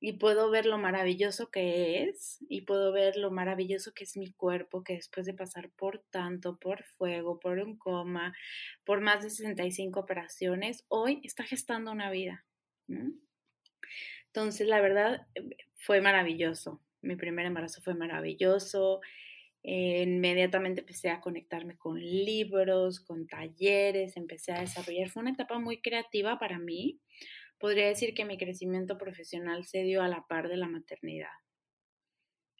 y 0.06 0.13
puedo 0.13 0.52
ver 0.52 0.68
lo 0.68 0.78
maravilloso 0.78 1.50
que 1.50 2.04
es 2.04 2.38
y 2.48 2.62
puedo 2.62 2.91
ver 2.91 3.18
lo 3.18 3.32
maravilloso 3.32 3.91
que 3.96 4.04
es 4.04 4.15
mi 4.18 4.32
cuerpo, 4.32 4.84
que 4.84 4.94
después 4.94 5.26
de 5.26 5.34
pasar 5.34 5.72
por 5.72 5.98
tanto, 6.12 6.60
por 6.60 6.84
fuego, 6.84 7.39
por 7.39 7.58
un 7.58 7.76
coma, 7.76 8.32
por 8.84 9.02
más 9.02 9.24
de 9.24 9.32
65 9.32 10.00
operaciones, 10.00 10.86
hoy 10.89 11.22
está 11.24 11.44
gestando 11.44 11.91
una 11.91 12.12
vida. 12.12 12.46
Entonces, 14.28 14.68
la 14.68 14.80
verdad, 14.80 15.26
fue 15.74 16.02
maravilloso. 16.02 16.84
Mi 17.02 17.15
primer 17.15 17.48
embarazo 17.48 17.82
fue 17.82 17.96
maravilloso. 17.96 19.02
inmediatamente 19.63 20.82
empecé 20.82 21.10
a 21.10 21.20
conectarme 21.20 21.80
con 21.80 22.00
libros, 22.00 23.00
con 23.00 23.26
talleres, 23.26 24.18
empecé 24.18 24.52
a 24.52 24.62
desarrollar. 24.62 25.10
Fue 25.10 25.24
una 25.24 25.32
etapa 25.32 25.58
muy 25.58 25.82
creativa 25.82 26.38
para 26.38 26.60
mí 26.60 27.02
podría 27.60 27.88
decir 27.88 28.13
que 28.13 28.26
mi 28.26 28.38
crecimiento 28.38 28.98
profesional 28.98 29.65
se 29.65 29.84
dio 29.84 30.02
a 30.02 30.08
la 30.08 30.26
par 30.28 30.50
de 30.50 30.58
la 30.58 30.68
maternidad. 30.68 31.30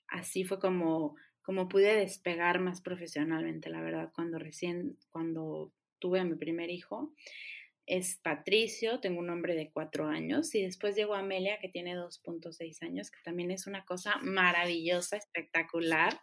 Así 0.08 0.44
fue 0.44 0.60
como, 0.60 1.16
como 1.42 1.68
pude 1.68 1.96
despegar 1.96 2.60
más 2.60 2.82
profesionalmente, 2.82 3.70
la 3.70 3.82
verdad, 3.82 4.12
cuando 4.14 4.40
recién, 4.40 4.98
cuando 5.10 5.74
tuve 6.00 6.20
a 6.20 6.26
mi 6.26 6.36
primer 6.36 6.70
hijo. 6.70 7.14
Es 7.88 8.20
Patricio, 8.24 9.00
tengo 9.00 9.20
un 9.20 9.30
hombre 9.30 9.56
de 9.56 9.72
cuatro 9.72 10.08
años, 10.08 10.56
y 10.56 10.64
después 10.64 10.96
llegó 10.96 11.14
Amelia, 11.14 11.60
que 11.60 11.70
tiene 11.70 11.96
2.6 11.96 12.82
años, 12.82 13.12
que 13.12 13.20
también 13.24 13.52
es 13.52 13.68
una 13.68 13.86
cosa 13.86 14.18
maravillosa, 14.24 15.18
espectacular. 15.18 16.20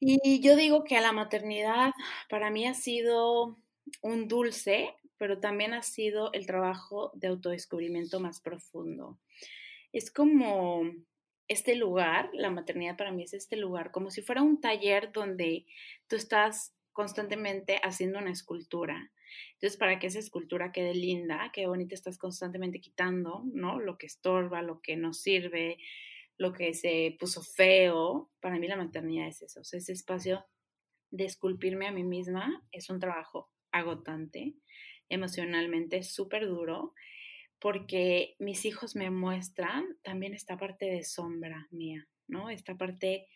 Y 0.00 0.40
yo 0.40 0.56
digo 0.56 0.84
que 0.84 0.96
a 0.96 1.02
la 1.02 1.12
maternidad 1.12 1.92
para 2.28 2.50
mí 2.50 2.66
ha 2.66 2.74
sido 2.74 3.58
un 4.02 4.28
dulce 4.28 4.94
pero 5.24 5.40
también 5.40 5.72
ha 5.72 5.82
sido 5.82 6.30
el 6.34 6.44
trabajo 6.44 7.10
de 7.14 7.28
autodescubrimiento 7.28 8.20
más 8.20 8.42
profundo. 8.42 9.18
Es 9.90 10.10
como 10.10 10.82
este 11.48 11.76
lugar, 11.76 12.28
la 12.34 12.50
maternidad 12.50 12.98
para 12.98 13.10
mí 13.10 13.22
es 13.22 13.32
este 13.32 13.56
lugar, 13.56 13.90
como 13.90 14.10
si 14.10 14.20
fuera 14.20 14.42
un 14.42 14.60
taller 14.60 15.12
donde 15.12 15.64
tú 16.08 16.16
estás 16.16 16.76
constantemente 16.92 17.80
haciendo 17.82 18.18
una 18.18 18.32
escultura. 18.32 19.10
Entonces, 19.54 19.78
para 19.78 19.98
que 19.98 20.08
esa 20.08 20.18
escultura 20.18 20.72
quede 20.72 20.92
linda, 20.92 21.50
qué 21.54 21.66
bonita, 21.66 21.94
estás 21.94 22.18
constantemente 22.18 22.82
quitando, 22.82 23.44
¿no? 23.50 23.80
Lo 23.80 23.96
que 23.96 24.04
estorba, 24.04 24.60
lo 24.60 24.82
que 24.82 24.98
no 24.98 25.14
sirve, 25.14 25.78
lo 26.36 26.52
que 26.52 26.74
se 26.74 27.16
puso 27.18 27.40
feo. 27.40 28.30
Para 28.40 28.58
mí 28.58 28.68
la 28.68 28.76
maternidad 28.76 29.28
es 29.28 29.40
eso, 29.40 29.62
ese 29.62 29.90
espacio 29.90 30.44
de 31.10 31.24
esculpirme 31.24 31.86
a 31.86 31.92
mí 31.92 32.04
misma 32.04 32.62
es 32.72 32.90
un 32.90 33.00
trabajo 33.00 33.48
agotante, 33.72 34.54
emocionalmente 35.08 36.02
súper 36.02 36.46
duro, 36.46 36.94
porque 37.58 38.36
mis 38.38 38.64
hijos 38.64 38.94
me 38.96 39.10
muestran 39.10 39.96
también 40.02 40.34
esta 40.34 40.56
parte 40.56 40.86
de 40.86 41.02
sombra 41.02 41.66
mía, 41.70 42.06
¿no? 42.26 42.50
Esta 42.50 42.76
parte 42.76 43.26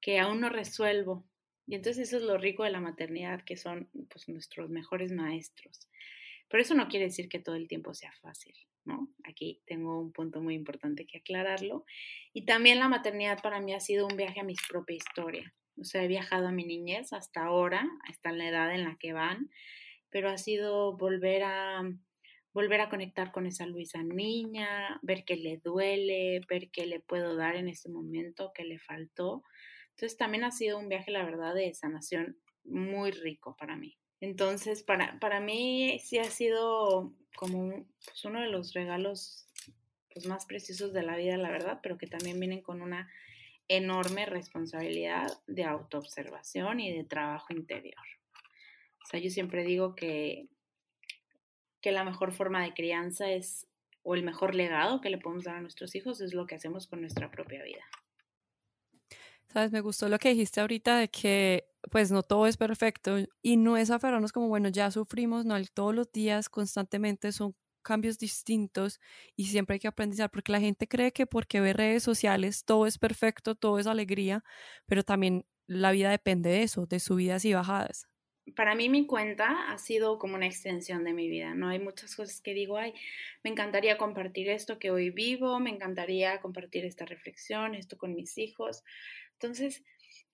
que 0.00 0.18
aún 0.18 0.40
no 0.40 0.48
resuelvo. 0.48 1.24
Y 1.66 1.76
entonces 1.76 2.08
eso 2.08 2.16
es 2.16 2.24
lo 2.24 2.36
rico 2.36 2.64
de 2.64 2.70
la 2.70 2.80
maternidad, 2.80 3.44
que 3.44 3.56
son 3.56 3.88
pues, 4.08 4.28
nuestros 4.28 4.70
mejores 4.70 5.12
maestros. 5.12 5.88
Pero 6.48 6.62
eso 6.62 6.74
no 6.74 6.88
quiere 6.88 7.06
decir 7.06 7.28
que 7.28 7.38
todo 7.38 7.54
el 7.54 7.68
tiempo 7.68 7.94
sea 7.94 8.10
fácil, 8.10 8.56
¿no? 8.84 9.08
Aquí 9.22 9.62
tengo 9.66 10.00
un 10.00 10.12
punto 10.12 10.40
muy 10.40 10.54
importante 10.56 11.06
que 11.06 11.18
aclararlo. 11.18 11.84
Y 12.32 12.44
también 12.44 12.80
la 12.80 12.88
maternidad 12.88 13.40
para 13.40 13.60
mí 13.60 13.72
ha 13.72 13.80
sido 13.80 14.08
un 14.08 14.16
viaje 14.16 14.40
a 14.40 14.44
mi 14.44 14.54
propia 14.68 14.96
historia. 14.96 15.54
O 15.76 15.84
sea, 15.84 16.02
he 16.02 16.08
viajado 16.08 16.48
a 16.48 16.52
mi 16.52 16.64
niñez 16.64 17.12
hasta 17.12 17.44
ahora, 17.44 17.88
hasta 18.08 18.32
la 18.32 18.48
edad 18.48 18.74
en 18.74 18.82
la 18.82 18.96
que 18.96 19.12
van, 19.12 19.48
pero 20.10 20.28
ha 20.28 20.38
sido 20.38 20.96
volver 20.96 21.42
a 21.44 21.82
volver 22.52 22.80
a 22.80 22.88
conectar 22.88 23.30
con 23.30 23.46
esa 23.46 23.66
Luisa 23.66 24.02
niña, 24.02 24.98
ver 25.02 25.24
qué 25.24 25.36
le 25.36 25.58
duele, 25.58 26.40
ver 26.48 26.70
qué 26.70 26.86
le 26.86 27.00
puedo 27.00 27.36
dar 27.36 27.56
en 27.56 27.68
este 27.68 27.88
momento, 27.88 28.52
qué 28.54 28.64
le 28.64 28.78
faltó. 28.78 29.44
Entonces 29.90 30.16
también 30.16 30.44
ha 30.44 30.50
sido 30.50 30.78
un 30.78 30.88
viaje, 30.88 31.10
la 31.10 31.24
verdad, 31.24 31.54
de 31.54 31.72
sanación 31.74 32.38
muy 32.64 33.12
rico 33.12 33.56
para 33.56 33.76
mí. 33.76 33.96
Entonces, 34.20 34.82
para, 34.82 35.18
para 35.18 35.40
mí 35.40 35.98
sí 36.00 36.18
ha 36.18 36.24
sido 36.24 37.14
como 37.36 37.86
pues, 38.04 38.24
uno 38.24 38.40
de 38.40 38.48
los 38.48 38.74
regalos 38.74 39.48
pues, 40.12 40.26
más 40.26 40.44
preciosos 40.46 40.92
de 40.92 41.02
la 41.02 41.16
vida, 41.16 41.36
la 41.36 41.50
verdad, 41.50 41.80
pero 41.82 41.96
que 41.96 42.06
también 42.06 42.38
vienen 42.38 42.62
con 42.62 42.82
una 42.82 43.08
enorme 43.68 44.26
responsabilidad 44.26 45.26
de 45.46 45.64
autoobservación 45.64 46.80
y 46.80 46.92
de 46.92 47.04
trabajo 47.04 47.54
interior. 47.54 48.04
O 49.02 49.06
sea, 49.06 49.20
yo 49.20 49.30
siempre 49.30 49.64
digo 49.64 49.94
que, 49.94 50.48
que 51.80 51.92
la 51.92 52.04
mejor 52.04 52.32
forma 52.32 52.62
de 52.62 52.74
crianza 52.74 53.30
es, 53.30 53.66
o 54.02 54.14
el 54.14 54.22
mejor 54.22 54.54
legado 54.54 55.00
que 55.00 55.10
le 55.10 55.18
podemos 55.18 55.44
dar 55.44 55.56
a 55.56 55.60
nuestros 55.60 55.94
hijos 55.94 56.20
es 56.20 56.34
lo 56.34 56.46
que 56.46 56.54
hacemos 56.54 56.86
con 56.86 57.00
nuestra 57.00 57.30
propia 57.30 57.62
vida. 57.62 57.84
Sabes, 59.48 59.72
me 59.72 59.80
gustó 59.80 60.08
lo 60.08 60.18
que 60.18 60.30
dijiste 60.30 60.60
ahorita 60.60 60.96
de 60.96 61.08
que 61.08 61.66
pues 61.90 62.12
no 62.12 62.22
todo 62.22 62.46
es 62.46 62.56
perfecto 62.56 63.16
y 63.42 63.56
no 63.56 63.76
es 63.76 63.90
aferrarnos 63.90 64.32
como, 64.32 64.48
bueno, 64.48 64.68
ya 64.68 64.90
sufrimos, 64.90 65.44
no, 65.44 65.56
todos 65.74 65.94
los 65.94 66.12
días 66.12 66.48
constantemente 66.48 67.32
son 67.32 67.56
cambios 67.82 68.18
distintos 68.18 69.00
y 69.34 69.46
siempre 69.46 69.74
hay 69.74 69.80
que 69.80 69.88
aprender, 69.88 70.30
porque 70.30 70.52
la 70.52 70.60
gente 70.60 70.86
cree 70.86 71.12
que 71.12 71.26
porque 71.26 71.60
ve 71.60 71.72
redes 71.72 72.02
sociales 72.02 72.64
todo 72.64 72.86
es 72.86 72.98
perfecto, 72.98 73.54
todo 73.54 73.78
es 73.78 73.86
alegría, 73.86 74.44
pero 74.86 75.02
también 75.02 75.46
la 75.66 75.90
vida 75.92 76.10
depende 76.10 76.50
de 76.50 76.62
eso, 76.62 76.86
de 76.86 77.00
subidas 77.00 77.44
y 77.44 77.54
bajadas. 77.54 78.06
Para 78.56 78.74
mí 78.74 78.88
mi 78.88 79.06
cuenta 79.06 79.70
ha 79.70 79.78
sido 79.78 80.18
como 80.18 80.36
una 80.36 80.46
extensión 80.46 81.04
de 81.04 81.12
mi 81.12 81.28
vida, 81.28 81.54
¿no? 81.54 81.68
Hay 81.68 81.78
muchas 81.78 82.16
cosas 82.16 82.40
que 82.40 82.54
digo, 82.54 82.76
ay, 82.76 82.94
me 83.42 83.50
encantaría 83.50 83.98
compartir 83.98 84.48
esto 84.48 84.78
que 84.78 84.90
hoy 84.90 85.10
vivo, 85.10 85.60
me 85.60 85.70
encantaría 85.70 86.40
compartir 86.40 86.84
esta 86.84 87.04
reflexión, 87.04 87.74
esto 87.74 87.98
con 87.98 88.14
mis 88.14 88.38
hijos. 88.38 88.84
Entonces, 89.32 89.82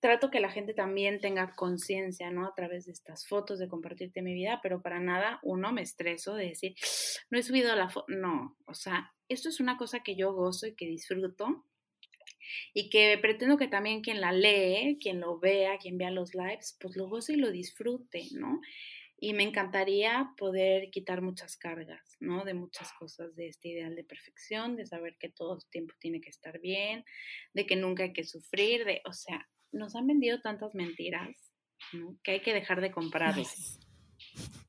trato 0.00 0.31
que 0.31 0.40
la 0.40 0.50
gente 0.50 0.74
también 0.74 1.20
tenga 1.20 1.55
conciencia, 1.55 2.31
¿no? 2.31 2.46
A 2.46 2.55
través 2.55 2.87
de 2.87 2.92
estas 2.92 3.26
fotos, 3.26 3.59
de 3.59 3.68
compartirte 3.68 4.22
mi 4.22 4.35
vida, 4.35 4.61
pero 4.62 4.83
para 4.83 5.00
nada, 5.00 5.40
uno, 5.42 5.72
me 5.72 5.83
estreso 5.83 6.35
de 6.35 6.48
decir, 6.48 6.74
no 7.31 7.38
he 7.38 7.42
subido 7.42 7.74
la 7.74 7.88
foto, 7.88 8.07
no, 8.09 8.57
o 8.66 8.74
sea, 8.74 9.12
esto 9.29 9.48
es 9.48 9.61
una 9.61 9.76
cosa 9.76 10.00
que 10.00 10.16
yo 10.16 10.33
gozo 10.33 10.66
y 10.66 10.74
que 10.74 10.87
disfruto 10.87 11.64
y 12.75 12.91
que 12.91 13.19
pretendo 13.19 13.57
que 13.57 13.69
también 13.69 14.01
quien 14.01 14.21
la 14.21 14.33
lee, 14.33 14.99
quien 15.01 15.21
lo 15.21 15.39
vea, 15.39 15.79
quien 15.79 15.99
vea 15.99 16.11
los 16.11 16.35
lives, 16.35 16.77
pues 16.81 16.97
lo 16.97 17.09
goce 17.09 17.35
y 17.35 17.37
lo 17.37 17.51
disfrute, 17.51 18.25
¿no? 18.33 18.61
Y 19.19 19.33
me 19.33 19.45
encantaría 19.45 20.33
poder 20.37 20.91
quitar 20.91 21.23
muchas 21.23 21.57
cargas, 21.57 22.17
¿no? 22.21 22.45
De 22.45 22.53
muchas 22.55 22.93
cosas, 22.93 23.35
de 23.35 23.49
este 23.49 23.69
ideal 23.69 23.95
de 23.95 24.05
perfección, 24.05 24.77
de 24.77 24.87
saber 24.87 25.17
que 25.19 25.31
todo 25.31 25.55
el 25.55 25.65
tiempo 25.71 25.95
tiene 25.99 26.21
que 26.21 26.29
estar 26.29 26.61
bien, 26.61 27.05
de 27.55 27.67
que 27.67 27.77
nunca 27.77 28.03
hay 28.03 28.13
que 28.13 28.25
sufrir, 28.25 28.85
de, 28.85 29.01
o 29.07 29.13
sea, 29.13 29.49
nos 29.73 29.97
han 29.97 30.07
vendido 30.07 30.41
tantas 30.41 30.75
mentiras, 30.75 31.53
¿no? 31.93 32.17
Que 32.23 32.33
hay 32.33 32.41
que 32.41 32.53
dejar 32.53 32.81
de 32.81 32.91
comprarlas. 32.91 33.79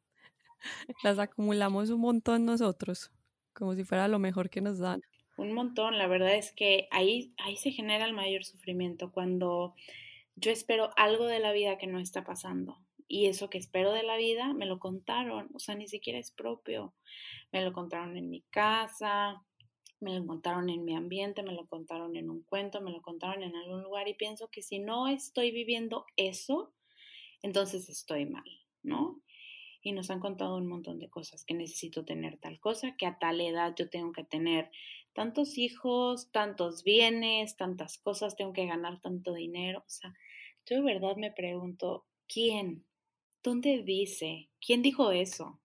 Las 1.03 1.19
acumulamos 1.19 1.89
un 1.89 2.01
montón 2.01 2.45
nosotros, 2.45 3.11
como 3.53 3.75
si 3.75 3.83
fuera 3.83 4.07
lo 4.07 4.19
mejor 4.19 4.49
que 4.49 4.61
nos 4.61 4.79
dan. 4.79 5.01
Un 5.37 5.53
montón, 5.53 5.97
la 5.97 6.07
verdad 6.07 6.35
es 6.35 6.51
que 6.51 6.87
ahí, 6.91 7.31
ahí 7.37 7.55
se 7.55 7.71
genera 7.71 8.05
el 8.05 8.13
mayor 8.13 8.43
sufrimiento, 8.43 9.11
cuando 9.11 9.75
yo 10.35 10.51
espero 10.51 10.89
algo 10.97 11.25
de 11.25 11.39
la 11.39 11.51
vida 11.51 11.77
que 11.77 11.87
no 11.87 11.99
está 11.99 12.23
pasando. 12.23 12.79
Y 13.07 13.27
eso 13.27 13.49
que 13.49 13.57
espero 13.57 13.93
de 13.93 14.03
la 14.03 14.17
vida 14.17 14.53
me 14.53 14.65
lo 14.65 14.79
contaron, 14.79 15.49
o 15.53 15.59
sea, 15.59 15.75
ni 15.75 15.87
siquiera 15.87 16.19
es 16.19 16.31
propio. 16.31 16.93
Me 17.51 17.63
lo 17.63 17.71
contaron 17.71 18.17
en 18.17 18.29
mi 18.29 18.41
casa, 18.49 19.45
me 19.99 20.13
lo 20.13 20.25
contaron 20.25 20.69
en 20.69 20.83
mi 20.83 20.95
ambiente, 20.95 21.43
me 21.43 21.53
lo 21.53 21.67
contaron 21.67 22.15
en 22.15 22.29
un 22.29 22.43
cuento, 22.43 22.81
me 22.81 22.91
lo 22.91 23.01
contaron 23.01 23.43
en 23.43 23.55
algún 23.55 23.83
lugar 23.83 24.07
y 24.07 24.15
pienso 24.15 24.49
que 24.49 24.61
si 24.61 24.79
no 24.79 25.07
estoy 25.07 25.51
viviendo 25.51 26.05
eso, 26.17 26.73
entonces 27.41 27.89
estoy 27.89 28.25
mal, 28.25 28.49
¿no? 28.83 29.21
Y 29.81 29.93
nos 29.93 30.09
han 30.09 30.19
contado 30.19 30.57
un 30.57 30.67
montón 30.67 30.99
de 30.99 31.09
cosas, 31.09 31.45
que 31.45 31.53
necesito 31.53 32.03
tener 32.03 32.37
tal 32.37 32.59
cosa, 32.59 32.95
que 32.97 33.05
a 33.05 33.17
tal 33.19 33.39
edad 33.39 33.73
yo 33.77 33.89
tengo 33.89 34.11
que 34.11 34.23
tener 34.23 34.69
tantos 35.17 35.57
hijos, 35.57 36.31
tantos 36.31 36.83
bienes, 36.83 37.57
tantas 37.57 37.97
cosas, 37.97 38.35
tengo 38.35 38.53
que 38.53 38.67
ganar 38.67 39.01
tanto 39.01 39.33
dinero. 39.33 39.79
O 39.79 39.89
sea, 39.89 40.15
yo 40.67 40.75
de 40.75 40.83
verdad 40.83 41.15
me 41.15 41.31
pregunto, 41.31 42.05
¿quién? 42.27 42.85
¿Dónde 43.41 43.81
dice? 43.81 44.51
¿Quién 44.63 44.83
dijo 44.83 45.11
eso? 45.11 45.59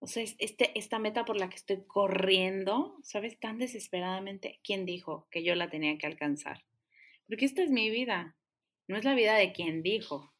O 0.00 0.08
sea, 0.08 0.24
este, 0.24 0.76
esta 0.76 0.98
meta 0.98 1.24
por 1.24 1.38
la 1.38 1.48
que 1.48 1.54
estoy 1.54 1.84
corriendo, 1.86 2.98
¿sabes? 3.04 3.38
Tan 3.38 3.56
desesperadamente, 3.58 4.58
¿quién 4.64 4.84
dijo 4.84 5.28
que 5.30 5.44
yo 5.44 5.54
la 5.54 5.70
tenía 5.70 5.96
que 5.96 6.08
alcanzar? 6.08 6.64
Porque 7.28 7.44
esta 7.44 7.62
es 7.62 7.70
mi 7.70 7.88
vida, 7.88 8.36
no 8.88 8.96
es 8.96 9.04
la 9.04 9.14
vida 9.14 9.36
de 9.36 9.52
quien 9.52 9.84
dijo. 9.84 10.34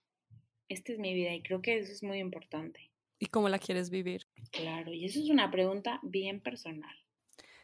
Esta 0.68 0.92
es 0.92 0.98
mi 0.98 1.14
vida 1.14 1.32
y 1.32 1.44
creo 1.44 1.62
que 1.62 1.78
eso 1.78 1.92
es 1.92 2.02
muy 2.02 2.18
importante. 2.18 2.90
¿Y 3.20 3.26
cómo 3.26 3.48
la 3.48 3.60
quieres 3.60 3.88
vivir? 3.88 4.26
Claro, 4.50 4.92
y 4.92 5.04
eso 5.04 5.20
es 5.20 5.30
una 5.30 5.52
pregunta 5.52 6.00
bien 6.02 6.40
personal. 6.40 6.96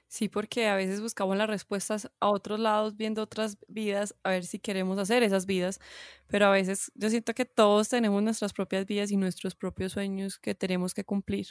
Sí, 0.09 0.29
porque 0.29 0.69
a 0.69 0.77
veces 0.77 1.01
buscamos 1.01 1.37
las 1.37 1.49
respuestas 1.49 2.11
a 2.21 2.31
otros 2.31 2.61
lados, 2.61 2.97
viendo 2.97 3.23
otras 3.23 3.59
vidas, 3.69 4.15
a 4.23 4.31
ver 4.31 4.45
si 4.45 4.59
queremos 4.61 4.99
hacer 4.99 5.23
esas 5.25 5.47
vidas, 5.47 5.81
pero 6.29 6.47
a 6.47 6.51
veces 6.51 6.93
yo 6.95 7.11
siento 7.11 7.35
que 7.35 7.45
todos 7.45 7.89
tenemos 7.89 8.23
nuestras 8.23 8.53
propias 8.53 8.87
vidas 8.87 9.11
y 9.11 9.17
nuestros 9.17 9.57
propios 9.57 9.93
sueños 9.93 10.39
que 10.39 10.55
tenemos 10.55 10.95
que 10.95 11.05
cumplir. 11.05 11.49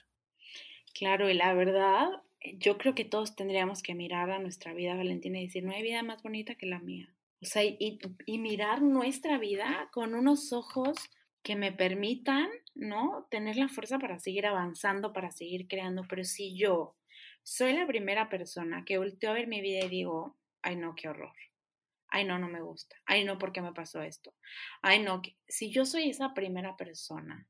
Claro, 0.94 1.30
y 1.30 1.34
la 1.34 1.54
verdad, 1.54 2.10
yo 2.58 2.78
creo 2.78 2.96
que 2.96 3.06
todos 3.06 3.36
tendríamos 3.36 3.84
que 3.84 3.96
mirar 3.96 4.32
a 4.32 4.40
nuestra 4.40 4.74
vida, 4.74 4.96
Valentina, 4.96 5.40
y 5.40 5.48
decir, 5.48 5.64
no 5.64 5.74
hay 5.74 5.84
vida 5.84 6.04
más 6.04 6.24
bonita 6.24 6.56
que 6.56 6.66
la 6.66 6.80
mía. 6.80 7.14
O 7.42 7.46
sea, 7.46 7.64
y, 7.64 8.00
y 8.26 8.38
mirar 8.40 8.82
nuestra 8.82 9.38
vida 9.38 9.90
con 9.92 10.16
unos 10.16 10.54
ojos 10.54 10.98
que 11.44 11.56
me 11.56 11.72
permitan, 11.72 12.50
¿no? 12.74 13.28
Tener 13.30 13.58
la 13.58 13.68
fuerza 13.68 14.00
para 14.00 14.20
seguir 14.20 14.46
avanzando, 14.48 15.14
para 15.14 15.32
seguir 15.32 15.68
creando. 15.68 16.04
Pero 16.08 16.24
si 16.24 16.56
yo 16.58 16.96
soy 17.46 17.74
la 17.74 17.88
primera 17.88 18.28
persona 18.28 18.84
que 18.84 18.98
volteo 18.98 19.30
a 19.32 19.36
ver 19.36 19.48
mi 19.48 19.62
vida 19.62 19.86
y 19.86 19.90
digo, 19.90 20.36
ay 20.62 20.76
no, 20.76 20.96
qué 20.96 21.08
horror. 21.08 21.36
Ay 22.10 22.26
no, 22.26 22.40
no 22.40 22.50
me 22.50 22.62
gusta. 22.62 22.98
Ay 23.06 23.24
no, 23.24 23.38
¿por 23.38 23.52
qué 23.54 23.62
me 23.62 23.72
pasó 23.72 24.02
esto? 24.02 24.34
Ay 24.82 25.02
no, 25.02 25.22
si 25.48 25.72
yo 25.72 25.86
soy 25.86 26.10
esa 26.10 26.34
primera 26.34 26.76
persona 26.76 27.48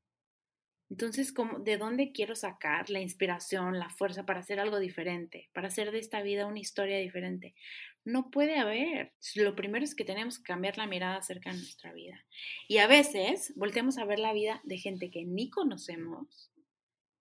entonces, 0.88 1.34
¿de 1.60 1.78
dónde 1.78 2.12
quiero 2.12 2.36
sacar 2.36 2.90
la 2.90 3.00
inspiración, 3.00 3.78
la 3.78 3.90
fuerza 3.90 4.24
para 4.24 4.40
hacer 4.40 4.60
algo 4.60 4.78
diferente, 4.78 5.50
para 5.52 5.68
hacer 5.68 5.90
de 5.90 5.98
esta 5.98 6.22
vida 6.22 6.46
una 6.46 6.60
historia 6.60 6.98
diferente? 6.98 7.54
No 8.04 8.30
puede 8.30 8.58
haber. 8.58 9.12
Lo 9.34 9.56
primero 9.56 9.84
es 9.84 9.96
que 9.96 10.04
tenemos 10.04 10.38
que 10.38 10.44
cambiar 10.44 10.78
la 10.78 10.86
mirada 10.86 11.16
acerca 11.16 11.50
de 11.50 11.56
nuestra 11.56 11.92
vida. 11.92 12.24
Y 12.68 12.78
a 12.78 12.86
veces 12.86 13.52
volteamos 13.56 13.98
a 13.98 14.04
ver 14.04 14.20
la 14.20 14.32
vida 14.32 14.60
de 14.62 14.78
gente 14.78 15.10
que 15.10 15.24
ni 15.24 15.50
conocemos 15.50 16.52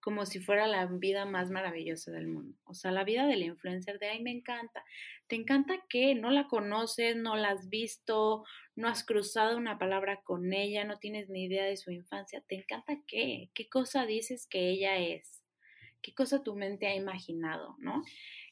como 0.05 0.27
si 0.27 0.39
fuera 0.39 0.67
la 0.67 0.85
vida 0.85 1.25
más 1.25 1.49
maravillosa 1.49 2.11
del 2.11 2.27
mundo. 2.27 2.55
O 2.65 2.75
sea, 2.75 2.91
la 2.91 3.03
vida 3.03 3.25
del 3.25 3.41
influencer 3.41 3.97
de, 3.97 4.09
ay, 4.09 4.21
me 4.21 4.29
encanta. 4.29 4.85
¿Te 5.25 5.35
encanta 5.35 5.83
qué? 5.89 6.13
No 6.13 6.29
la 6.29 6.45
conoces, 6.45 7.15
no 7.15 7.35
la 7.35 7.49
has 7.49 7.69
visto, 7.69 8.43
no 8.75 8.87
has 8.87 9.03
cruzado 9.03 9.57
una 9.57 9.79
palabra 9.79 10.21
con 10.21 10.53
ella, 10.53 10.83
no 10.83 10.99
tienes 10.99 11.27
ni 11.31 11.45
idea 11.45 11.65
de 11.65 11.75
su 11.75 11.89
infancia. 11.89 12.43
¿Te 12.47 12.53
encanta 12.53 13.01
qué? 13.07 13.49
¿Qué 13.55 13.67
cosa 13.67 14.05
dices 14.05 14.45
que 14.45 14.69
ella 14.69 14.99
es? 14.99 15.41
¿Qué 16.03 16.13
cosa 16.13 16.43
tu 16.43 16.53
mente 16.53 16.85
ha 16.85 16.93
imaginado, 16.93 17.75
no? 17.79 18.03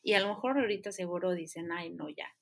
Y 0.01 0.13
a 0.13 0.21
lo 0.21 0.29
mejor 0.29 0.57
ahorita 0.57 0.91
seguro 0.91 1.35
dicen, 1.35 1.71
ay, 1.71 1.91
no, 1.91 2.09
ya, 2.09 2.33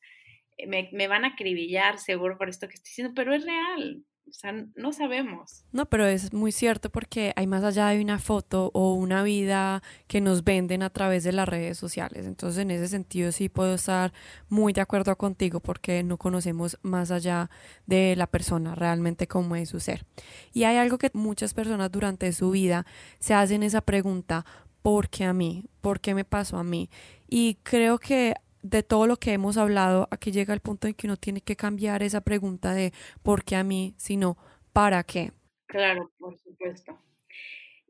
me, 0.68 0.90
me 0.94 1.10
van 1.10 1.26
a 1.26 1.34
acribillar 1.34 1.98
seguro 1.98 2.38
por 2.38 2.48
esto 2.48 2.70
que 2.70 2.76
estoy 2.76 2.92
diciendo, 2.92 3.14
pero 3.14 3.34
es 3.34 3.44
real. 3.44 4.06
O 4.28 4.34
sea, 4.34 4.54
no 4.76 4.94
sabemos. 4.94 5.66
No, 5.74 5.88
pero 5.88 6.06
es 6.06 6.32
muy 6.32 6.54
cierto 6.54 6.90
porque 6.90 7.34
hay 7.36 7.48
más 7.48 7.64
allá 7.64 7.88
de 7.88 8.02
una 8.02 8.18
foto 8.18 8.72
o 8.74 8.94
una 8.94 9.24
vida 9.24 9.84
que 10.08 10.22
nos 10.22 10.46
venden 10.46 10.84
a 10.84 10.90
través 10.90 11.26
de 11.26 11.34
las 11.34 11.50
redes 11.50 11.78
sociales. 11.78 12.26
Entonces, 12.26 12.60
en 12.60 12.72
ese 12.72 12.88
sentido 12.88 13.32
sí 13.34 13.50
puedo 13.50 13.74
estar 13.74 14.14
muy 14.48 14.72
de 14.72 14.82
acuerdo 14.82 15.18
contigo 15.18 15.60
porque 15.60 16.04
no 16.04 16.18
conocemos 16.18 16.78
más 16.82 17.12
allá 17.12 17.50
de 17.88 18.16
la 18.16 18.28
persona 18.28 18.74
realmente 18.74 19.28
cómo 19.28 19.56
es 19.58 19.70
su 19.70 19.80
ser. 19.82 20.06
Y 20.54 20.64
hay 20.64 20.78
algo 20.78 20.98
que 20.98 21.12
muchas 21.14 21.54
personas 21.54 21.92
durante 21.92 22.32
su 22.32 22.52
vida 22.52 22.86
se 23.20 23.34
hacen 23.34 23.64
esa 23.64 23.82
pregunta, 23.82 24.46
¿por 24.82 25.10
qué 25.10 25.26
a 25.26 25.34
mí? 25.34 25.66
¿Por 25.82 26.00
qué 26.00 26.16
me 26.16 26.24
pasó 26.24 26.58
a 26.58 26.64
mí? 26.64 26.90
Y 27.28 27.56
creo 27.64 27.98
que 27.98 28.36
de 28.62 28.84
todo 28.84 29.08
lo 29.08 29.18
que 29.18 29.34
hemos 29.34 29.58
hablado, 29.58 30.08
aquí 30.12 30.32
llega 30.32 30.54
el 30.54 30.60
punto 30.60 30.88
en 30.88 30.94
que 30.94 31.08
uno 31.08 31.18
tiene 31.18 31.42
que 31.42 31.56
cambiar 31.56 32.04
esa 32.04 32.22
pregunta 32.22 32.74
de 32.74 32.94
por 33.24 33.44
qué 33.44 33.56
a 33.56 33.64
mí, 33.64 33.94
sino 33.98 34.38
para 34.74 35.04
qué. 35.04 35.32
Claro, 35.68 36.12
por 36.18 36.38
supuesto. 36.38 37.00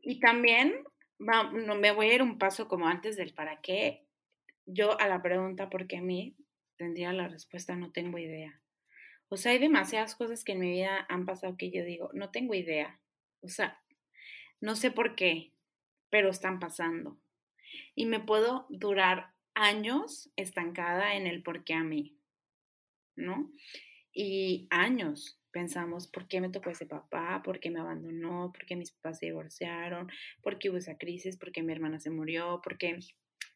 Y 0.00 0.20
también 0.20 0.84
no, 1.18 1.74
me 1.76 1.92
voy 1.92 2.10
a 2.10 2.14
ir 2.14 2.22
un 2.22 2.38
paso 2.38 2.68
como 2.68 2.88
antes 2.88 3.16
del 3.16 3.32
para 3.32 3.60
qué. 3.60 4.06
Yo 4.66 5.00
a 5.00 5.08
la 5.08 5.22
pregunta 5.22 5.70
por 5.70 5.86
qué 5.86 5.98
a 5.98 6.02
mí 6.02 6.36
tendría 6.76 7.12
la 7.12 7.28
respuesta 7.28 7.76
no 7.76 7.92
tengo 7.92 8.18
idea. 8.18 8.60
O 9.28 9.36
sea, 9.36 9.52
hay 9.52 9.58
demasiadas 9.58 10.14
cosas 10.14 10.44
que 10.44 10.52
en 10.52 10.60
mi 10.60 10.70
vida 10.70 11.06
han 11.08 11.26
pasado 11.26 11.56
que 11.56 11.70
yo 11.70 11.84
digo, 11.84 12.10
no 12.12 12.30
tengo 12.30 12.54
idea. 12.54 13.00
O 13.40 13.48
sea, 13.48 13.80
no 14.60 14.76
sé 14.76 14.90
por 14.90 15.14
qué, 15.14 15.52
pero 16.10 16.28
están 16.28 16.58
pasando. 16.60 17.18
Y 17.94 18.06
me 18.06 18.20
puedo 18.20 18.66
durar 18.68 19.31
años 19.54 20.30
estancada 20.36 21.14
en 21.14 21.26
el 21.26 21.42
por 21.42 21.64
qué 21.64 21.74
a 21.74 21.82
mí, 21.82 22.18
¿no? 23.16 23.50
Y 24.12 24.66
años 24.70 25.38
pensamos, 25.50 26.08
¿por 26.08 26.26
qué 26.26 26.40
me 26.40 26.48
tocó 26.48 26.70
ese 26.70 26.86
papá? 26.86 27.42
¿Por 27.44 27.60
qué 27.60 27.70
me 27.70 27.80
abandonó? 27.80 28.52
¿Por 28.52 28.66
qué 28.66 28.76
mis 28.76 28.92
papás 28.92 29.18
se 29.18 29.26
divorciaron? 29.26 30.10
¿Por 30.42 30.58
qué 30.58 30.70
hubo 30.70 30.78
esa 30.78 30.96
crisis? 30.96 31.36
¿Por 31.36 31.52
qué 31.52 31.62
mi 31.62 31.72
hermana 31.72 32.00
se 32.00 32.10
murió? 32.10 32.60
¿Por 32.62 32.78
qué 32.78 32.98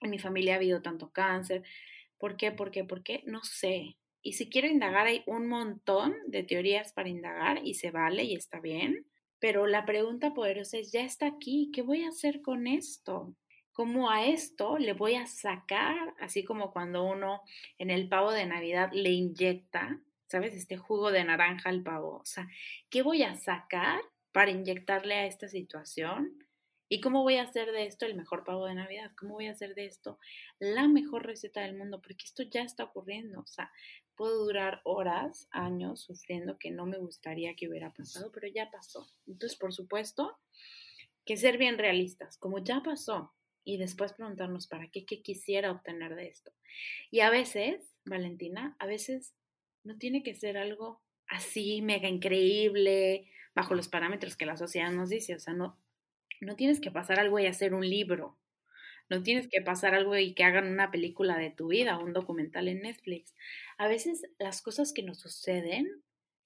en 0.00 0.10
mi 0.10 0.18
familia 0.18 0.54
ha 0.54 0.56
habido 0.56 0.82
tanto 0.82 1.10
cáncer? 1.10 1.62
¿Por 2.18 2.36
qué? 2.36 2.52
¿Por 2.52 2.70
qué? 2.70 2.84
¿Por 2.84 3.02
qué? 3.02 3.22
No 3.26 3.42
sé. 3.42 3.96
Y 4.22 4.34
si 4.34 4.48
quiero 4.48 4.68
indagar, 4.68 5.06
hay 5.06 5.22
un 5.26 5.46
montón 5.48 6.14
de 6.26 6.42
teorías 6.42 6.92
para 6.92 7.08
indagar 7.08 7.60
y 7.64 7.74
se 7.74 7.90
vale 7.90 8.24
y 8.24 8.34
está 8.34 8.60
bien. 8.60 9.06
Pero 9.38 9.66
la 9.66 9.84
pregunta 9.84 10.34
poderosa 10.34 10.78
es, 10.78 10.92
ya 10.92 11.02
está 11.02 11.26
aquí, 11.26 11.70
¿qué 11.72 11.82
voy 11.82 12.02
a 12.04 12.08
hacer 12.08 12.40
con 12.42 12.66
esto? 12.66 13.36
Cómo 13.76 14.10
a 14.10 14.24
esto 14.24 14.78
le 14.78 14.94
voy 14.94 15.16
a 15.16 15.26
sacar, 15.26 16.14
así 16.18 16.44
como 16.44 16.72
cuando 16.72 17.04
uno 17.04 17.42
en 17.78 17.90
el 17.90 18.08
pavo 18.08 18.32
de 18.32 18.46
Navidad 18.46 18.90
le 18.92 19.10
inyecta 19.10 20.00
¿sabes? 20.28 20.54
Este 20.54 20.76
jugo 20.76 21.12
de 21.12 21.24
naranja 21.24 21.70
al 21.70 21.82
pavo. 21.82 22.16
O 22.16 22.24
sea, 22.24 22.48
¿qué 22.90 23.02
voy 23.02 23.22
a 23.22 23.36
sacar 23.36 24.00
para 24.32 24.50
inyectarle 24.50 25.14
a 25.14 25.26
esta 25.26 25.48
situación? 25.48 26.44
¿Y 26.88 27.00
cómo 27.00 27.22
voy 27.22 27.36
a 27.36 27.42
hacer 27.42 27.72
de 27.72 27.86
esto 27.86 28.06
el 28.06 28.14
mejor 28.14 28.44
pavo 28.44 28.66
de 28.66 28.74
Navidad? 28.74 29.10
¿Cómo 29.16 29.34
voy 29.34 29.46
a 29.46 29.52
hacer 29.52 29.74
de 29.74 29.86
esto 29.86 30.18
la 30.58 30.88
mejor 30.88 31.26
receta 31.26 31.62
del 31.62 31.76
mundo? 31.76 32.00
Porque 32.00 32.24
esto 32.24 32.42
ya 32.44 32.62
está 32.62 32.84
ocurriendo. 32.84 33.40
O 33.40 33.46
sea, 33.46 33.72
puedo 34.14 34.44
durar 34.44 34.80
horas, 34.84 35.48
años 35.50 36.00
sufriendo 36.00 36.58
que 36.58 36.70
no 36.70 36.86
me 36.86 36.98
gustaría 36.98 37.54
que 37.54 37.68
hubiera 37.68 37.92
pasado, 37.92 38.30
pero 38.32 38.48
ya 38.48 38.70
pasó. 38.70 39.06
Entonces, 39.26 39.58
por 39.58 39.72
supuesto, 39.72 40.38
que 41.24 41.36
ser 41.36 41.58
bien 41.58 41.76
realistas, 41.76 42.38
como 42.38 42.58
ya 42.58 42.82
pasó, 42.82 43.35
y 43.66 43.78
después 43.78 44.12
preguntarnos 44.12 44.68
para 44.68 44.88
qué, 44.88 45.04
qué 45.04 45.20
quisiera 45.20 45.72
obtener 45.72 46.14
de 46.14 46.28
esto. 46.28 46.52
Y 47.10 47.20
a 47.20 47.30
veces, 47.30 47.92
Valentina, 48.04 48.76
a 48.78 48.86
veces 48.86 49.34
no 49.82 49.98
tiene 49.98 50.22
que 50.22 50.34
ser 50.34 50.56
algo 50.56 51.02
así 51.26 51.82
mega 51.82 52.08
increíble, 52.08 53.28
bajo 53.56 53.74
los 53.74 53.88
parámetros 53.88 54.36
que 54.36 54.46
la 54.46 54.56
sociedad 54.56 54.92
nos 54.92 55.08
dice. 55.08 55.34
O 55.34 55.40
sea, 55.40 55.52
no, 55.52 55.76
no 56.40 56.54
tienes 56.54 56.80
que 56.80 56.92
pasar 56.92 57.18
algo 57.18 57.40
y 57.40 57.46
hacer 57.46 57.74
un 57.74 57.88
libro. 57.88 58.38
No 59.08 59.22
tienes 59.22 59.48
que 59.48 59.60
pasar 59.60 59.94
algo 59.94 60.16
y 60.16 60.34
que 60.34 60.44
hagan 60.44 60.68
una 60.68 60.92
película 60.92 61.36
de 61.36 61.50
tu 61.50 61.68
vida 61.68 61.98
un 61.98 62.12
documental 62.12 62.68
en 62.68 62.82
Netflix. 62.82 63.34
A 63.78 63.88
veces 63.88 64.22
las 64.38 64.62
cosas 64.62 64.92
que 64.92 65.02
nos 65.02 65.18
suceden 65.18 66.04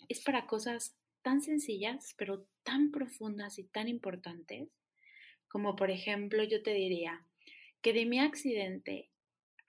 es 0.09 0.21
para 0.21 0.47
cosas 0.47 0.97
tan 1.23 1.43
sencillas, 1.43 2.15
pero 2.17 2.47
tan 2.63 2.91
profundas 2.91 3.59
y 3.59 3.65
tan 3.65 3.89
importantes, 3.89 4.69
como 5.51 5.77
por 5.77 5.91
ejemplo 5.91 6.45
yo 6.45 6.63
te 6.63 6.73
diría 6.73 7.27
que 7.83 7.93
de 7.93 8.07
mi 8.07 8.21
accidente, 8.21 9.11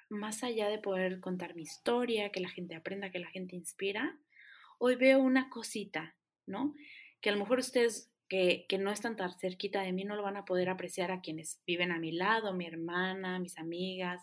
más 0.09 0.43
allá 0.43 0.69
de 0.69 0.77
poder 0.77 1.19
contar 1.19 1.55
mi 1.55 1.63
historia, 1.63 2.29
que 2.29 2.39
la 2.39 2.49
gente 2.49 2.75
aprenda, 2.75 3.11
que 3.11 3.19
la 3.19 3.29
gente 3.29 3.55
inspira, 3.55 4.19
hoy 4.77 4.95
veo 4.95 5.19
una 5.19 5.49
cosita, 5.49 6.15
¿no? 6.45 6.73
Que 7.19 7.29
a 7.29 7.33
lo 7.33 7.39
mejor 7.39 7.59
ustedes 7.59 8.11
que, 8.27 8.65
que, 8.69 8.77
no 8.77 8.91
están 8.91 9.15
tan 9.15 9.33
cerquita 9.39 9.81
de 9.81 9.91
mí 9.91 10.03
no 10.03 10.15
lo 10.15 10.23
van 10.23 10.37
a 10.37 10.45
poder 10.45 10.69
apreciar 10.69 11.11
a 11.11 11.21
quienes 11.21 11.59
viven 11.65 11.91
a 11.91 11.99
mi 11.99 12.11
lado, 12.11 12.53
mi 12.53 12.65
hermana, 12.65 13.39
mis 13.39 13.57
amigas, 13.57 14.21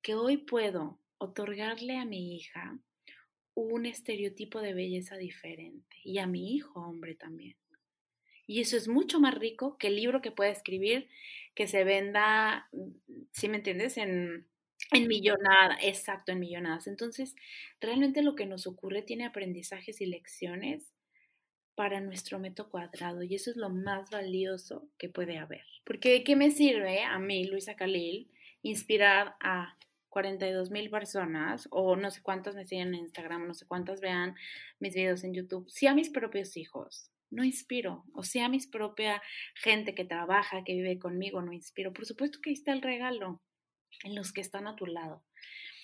que 0.00 0.14
hoy 0.14 0.38
puedo 0.38 1.00
otorgarle 1.18 1.96
a 1.96 2.04
mi 2.04 2.36
hija 2.36 2.78
un 3.54 3.86
estereotipo 3.86 4.60
de 4.60 4.74
belleza 4.74 5.16
diferente 5.16 5.96
y 6.04 6.18
a 6.18 6.26
mi 6.26 6.54
hijo 6.54 6.80
hombre 6.80 7.16
también. 7.16 7.56
Y 8.48 8.62
eso 8.62 8.78
es 8.78 8.88
mucho 8.88 9.20
más 9.20 9.34
rico 9.34 9.76
que 9.76 9.88
el 9.88 9.96
libro 9.96 10.22
que 10.22 10.32
pueda 10.32 10.50
escribir 10.50 11.08
que 11.54 11.66
se 11.66 11.84
venda, 11.84 12.70
si 13.30 13.46
me 13.46 13.58
entiendes, 13.58 13.98
en, 13.98 14.46
en 14.90 15.06
millonadas, 15.06 15.78
exacto, 15.82 16.32
en 16.32 16.40
millonadas. 16.40 16.86
Entonces, 16.86 17.36
realmente 17.78 18.22
lo 18.22 18.34
que 18.34 18.46
nos 18.46 18.66
ocurre 18.66 19.02
tiene 19.02 19.26
aprendizajes 19.26 20.00
y 20.00 20.06
lecciones 20.06 20.94
para 21.74 22.00
nuestro 22.00 22.38
metro 22.38 22.70
cuadrado 22.70 23.22
y 23.22 23.34
eso 23.34 23.50
es 23.50 23.56
lo 23.56 23.68
más 23.68 24.08
valioso 24.10 24.88
que 24.96 25.10
puede 25.10 25.36
haber. 25.36 25.64
Porque 25.84 26.24
¿qué 26.24 26.34
me 26.34 26.50
sirve 26.50 27.02
a 27.02 27.18
mí, 27.18 27.44
Luisa 27.44 27.76
Khalil, 27.76 28.30
inspirar 28.62 29.36
a 29.40 29.76
42 30.08 30.70
mil 30.70 30.88
personas 30.88 31.68
o 31.70 31.96
no 31.96 32.10
sé 32.10 32.22
cuántas 32.22 32.54
me 32.54 32.64
siguen 32.64 32.88
en 32.88 33.00
Instagram, 33.00 33.46
no 33.46 33.52
sé 33.52 33.66
cuántas 33.66 34.00
vean 34.00 34.34
mis 34.80 34.94
videos 34.94 35.22
en 35.22 35.34
YouTube, 35.34 35.68
si 35.68 35.86
a 35.86 35.94
mis 35.94 36.08
propios 36.08 36.56
hijos 36.56 37.10
no 37.30 37.44
inspiro, 37.44 38.04
o 38.14 38.22
sea, 38.22 38.48
mis 38.48 38.66
propia 38.66 39.22
gente 39.54 39.94
que 39.94 40.04
trabaja, 40.04 40.64
que 40.64 40.74
vive 40.74 40.98
conmigo, 40.98 41.42
no 41.42 41.52
inspiro. 41.52 41.92
Por 41.92 42.06
supuesto 42.06 42.40
que 42.42 42.50
ahí 42.50 42.54
está 42.54 42.72
el 42.72 42.82
regalo 42.82 43.42
en 44.04 44.14
los 44.14 44.32
que 44.32 44.40
están 44.40 44.66
a 44.66 44.76
tu 44.76 44.86
lado. 44.86 45.24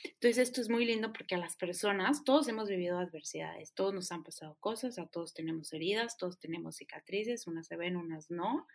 Entonces 0.04 0.38
esto 0.38 0.60
es 0.60 0.68
muy 0.68 0.84
lindo 0.84 1.12
porque 1.12 1.34
a 1.34 1.38
las 1.38 1.56
personas, 1.56 2.24
todos 2.24 2.46
hemos 2.48 2.68
vivido 2.68 2.98
adversidades, 2.98 3.72
todos 3.72 3.94
nos 3.94 4.12
han 4.12 4.22
pasado 4.22 4.56
cosas, 4.60 4.98
a 4.98 5.06
todos 5.06 5.32
tenemos 5.32 5.72
heridas, 5.72 6.18
todos 6.18 6.38
tenemos 6.38 6.76
cicatrices, 6.76 7.46
unas 7.46 7.66
se 7.66 7.76
ven, 7.76 7.96
unas 7.96 8.30
no, 8.30 8.66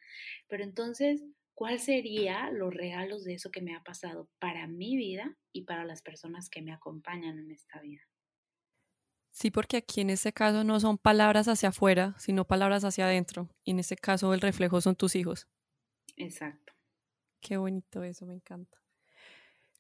pero 0.48 0.64
entonces, 0.64 1.24
¿cuál 1.54 1.80
sería 1.80 2.50
los 2.52 2.74
regalos 2.74 3.24
de 3.26 3.36
eso 3.36 3.52
que 3.52 3.62
me 3.62 3.76
ha 3.76 3.84
pasado 3.84 4.28
para 4.40 4.66
mi 4.66 4.98
vida 4.98 5.38
y 5.52 5.66
para 5.66 5.86
las 5.86 6.02
personas 6.02 6.50
que 6.50 6.64
me 6.64 6.74
acompañan 6.74 7.38
en 7.38 7.52
esta 7.52 7.80
vida? 7.80 8.02
Sí, 9.32 9.52
porque 9.52 9.78
aquí 9.78 10.02
en 10.02 10.10
este 10.10 10.34
caso 10.34 10.64
no 10.64 10.80
son 10.80 10.98
palabras 10.98 11.48
hacia 11.48 11.70
afuera, 11.70 12.16
sino 12.20 12.46
palabras 12.46 12.84
hacia 12.84 13.06
adentro. 13.06 13.50
Y 13.64 13.72
en 13.72 13.80
este 13.80 13.96
caso 13.96 14.34
el 14.34 14.42
reflejo 14.42 14.82
son 14.82 14.96
tus 14.96 15.16
hijos. 15.16 15.48
Exacto. 16.18 16.74
Qué 17.42 17.58
bonito 17.58 18.04
eso, 18.04 18.26
me 18.26 18.36
encanta. 18.36 18.78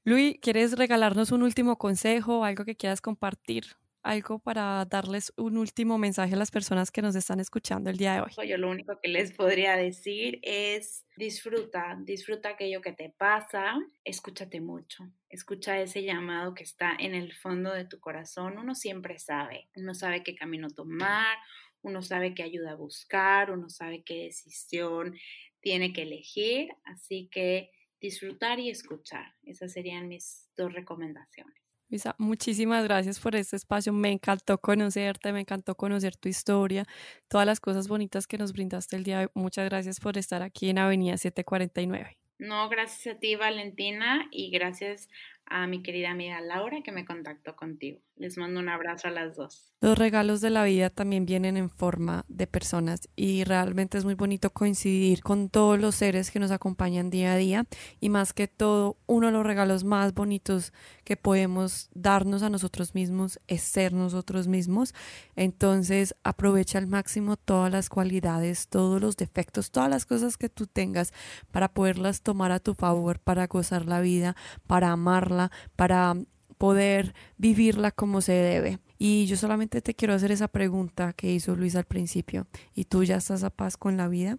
Luis, 0.03 0.37
¿quieres 0.41 0.77
regalarnos 0.77 1.31
un 1.31 1.43
último 1.43 1.77
consejo, 1.77 2.43
algo 2.43 2.65
que 2.65 2.75
quieras 2.75 2.99
compartir? 3.01 3.65
Algo 4.01 4.39
para 4.39 4.85
darles 4.85 5.33
un 5.35 5.57
último 5.57 5.97
mensaje 5.97 6.33
a 6.33 6.37
las 6.37 6.51
personas 6.51 6.89
que 6.89 7.01
nos 7.01 7.15
están 7.15 7.39
escuchando 7.39 7.89
el 7.89 7.97
día 7.97 8.13
de 8.13 8.21
hoy. 8.21 8.47
Yo 8.47 8.57
lo 8.57 8.69
único 8.69 8.99
que 9.01 9.09
les 9.09 9.33
podría 9.33 9.75
decir 9.75 10.39
es 10.41 11.05
disfruta, 11.17 11.97
disfruta 12.01 12.49
aquello 12.49 12.81
que 12.81 12.93
te 12.93 13.09
pasa, 13.09 13.77
escúchate 14.05 14.61
mucho, 14.61 15.03
escucha 15.27 15.79
ese 15.79 16.03
llamado 16.03 16.53
que 16.53 16.63
está 16.63 16.95
en 16.97 17.13
el 17.13 17.33
fondo 17.33 17.73
de 17.73 17.85
tu 17.85 17.99
corazón. 17.99 18.57
Uno 18.57 18.73
siempre 18.73 19.19
sabe, 19.19 19.69
uno 19.75 19.93
sabe 19.93 20.23
qué 20.23 20.33
camino 20.33 20.69
tomar, 20.69 21.37
uno 21.81 22.01
sabe 22.01 22.33
qué 22.33 22.43
ayuda 22.43 22.71
a 22.71 22.75
buscar, 22.75 23.51
uno 23.51 23.69
sabe 23.69 24.03
qué 24.03 24.23
decisión 24.23 25.15
tiene 25.61 25.91
que 25.91 26.03
elegir, 26.03 26.69
así 26.85 27.29
que 27.31 27.71
disfrutar 27.99 28.59
y 28.59 28.69
escuchar. 28.69 29.33
Esas 29.43 29.73
serían 29.73 30.07
mis 30.07 30.49
dos 30.55 30.73
recomendaciones. 30.73 31.68
Luisa, 31.89 32.15
muchísimas 32.19 32.83
gracias 32.83 33.19
por 33.19 33.35
este 33.35 33.55
espacio. 33.55 33.91
Me 33.91 34.11
encantó 34.11 34.59
conocerte, 34.59 35.33
me 35.33 35.39
encantó 35.39 35.75
conocer 35.75 36.15
tu 36.15 36.29
historia, 36.29 36.85
todas 37.27 37.47
las 37.47 37.59
cosas 37.59 37.87
bonitas 37.87 38.27
que 38.27 38.37
nos 38.37 38.53
brindaste 38.53 38.95
el 38.95 39.03
día 39.03 39.19
de 39.19 39.25
hoy. 39.25 39.31
Muchas 39.33 39.65
gracias 39.67 39.99
por 39.99 40.15
estar 40.17 40.43
aquí 40.43 40.69
en 40.69 40.77
Avenida 40.77 41.17
749. 41.17 42.17
No, 42.37 42.69
gracias 42.69 43.15
a 43.15 43.19
ti, 43.19 43.35
Valentina, 43.35 44.27
y 44.31 44.51
gracias 44.51 45.09
a 45.45 45.65
mi 45.65 45.81
querida 45.81 46.11
amiga 46.11 46.39
Laura 46.41 46.81
que 46.83 46.91
me 46.91 47.05
contactó 47.05 47.55
contigo. 47.55 47.99
Les 48.19 48.37
mando 48.37 48.59
un 48.59 48.67
abrazo 48.67 49.07
a 49.07 49.11
las 49.11 49.37
dos. 49.37 49.71
Los 49.79 49.97
regalos 49.97 50.41
de 50.41 50.49
la 50.49 50.65
vida 50.65 50.89
también 50.89 51.25
vienen 51.25 51.55
en 51.55 51.69
forma 51.69 52.25
de 52.27 52.47
personas 52.47 53.07
y 53.15 53.45
realmente 53.45 53.97
es 53.97 54.03
muy 54.03 54.15
bonito 54.15 54.49
coincidir 54.49 55.23
con 55.23 55.47
todos 55.47 55.79
los 55.79 55.95
seres 55.95 56.29
que 56.29 56.39
nos 56.39 56.51
acompañan 56.51 57.09
día 57.09 57.31
a 57.31 57.37
día 57.37 57.65
y 58.01 58.09
más 58.09 58.33
que 58.33 58.49
todo, 58.49 58.97
uno 59.05 59.27
de 59.27 59.31
los 59.31 59.45
regalos 59.45 59.85
más 59.85 60.13
bonitos 60.13 60.73
que 61.05 61.15
podemos 61.15 61.89
darnos 61.93 62.43
a 62.43 62.49
nosotros 62.49 62.93
mismos 62.93 63.39
es 63.47 63.61
ser 63.61 63.93
nosotros 63.93 64.49
mismos. 64.49 64.93
Entonces 65.37 66.13
aprovecha 66.25 66.77
al 66.77 66.87
máximo 66.87 67.37
todas 67.37 67.71
las 67.71 67.87
cualidades, 67.87 68.67
todos 68.67 68.99
los 68.99 69.15
defectos, 69.15 69.71
todas 69.71 69.89
las 69.89 70.05
cosas 70.05 70.35
que 70.35 70.49
tú 70.49 70.67
tengas 70.67 71.13
para 71.51 71.69
poderlas 71.69 72.21
tomar 72.21 72.51
a 72.51 72.59
tu 72.59 72.73
favor, 72.73 73.19
para 73.19 73.47
gozar 73.47 73.85
la 73.85 74.01
vida, 74.01 74.35
para 74.67 74.91
amarla, 74.91 75.51
para 75.77 76.17
poder 76.59 77.15
vivirla 77.37 77.89
como 77.89 78.21
se 78.21 78.33
debe. 78.33 78.79
Y 78.99 79.25
yo 79.27 79.37
solamente 79.37 79.81
te 79.81 79.95
quiero 79.95 80.13
hacer 80.13 80.31
esa 80.31 80.49
pregunta 80.49 81.13
que 81.13 81.31
hizo 81.31 81.55
Luis 81.55 81.75
al 81.75 81.85
principio. 81.85 82.47
¿Y 82.75 82.83
tú 82.83 83.03
ya 83.05 83.15
estás 83.15 83.43
a 83.43 83.49
paz 83.49 83.77
con 83.77 83.95
la 83.95 84.09
vida? 84.09 84.37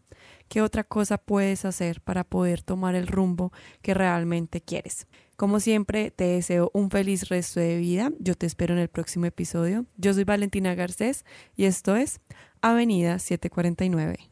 ¿Qué 0.49 0.61
otra 0.61 0.85
cosa 0.85 1.17
puedes 1.17 1.65
hacer 1.65 2.03
para 2.03 2.23
poder 2.23 2.63
tomar 2.63 2.95
el 2.95 3.07
rumbo 3.07 3.53
que 3.81 3.95
realmente 3.95 4.61
quieres? 4.61 5.07
Como 5.37 5.61
siempre, 5.61 6.11
te 6.11 6.25
deseo 6.25 6.71
un 6.75 6.91
feliz 6.91 7.31
resto 7.31 7.59
de 7.59 7.79
vida. 7.79 8.13
Yo 8.19 8.35
te 8.35 8.45
espero 8.45 8.75
en 8.75 8.81
el 8.81 8.89
próximo 8.89 9.25
episodio. 9.25 9.87
Yo 9.97 10.13
soy 10.13 10.25
Valentina 10.25 10.75
Garcés 10.75 11.25
y 11.57 11.65
esto 11.65 11.97
es 11.97 12.21
Avenida 12.61 13.19
749. 13.19 14.30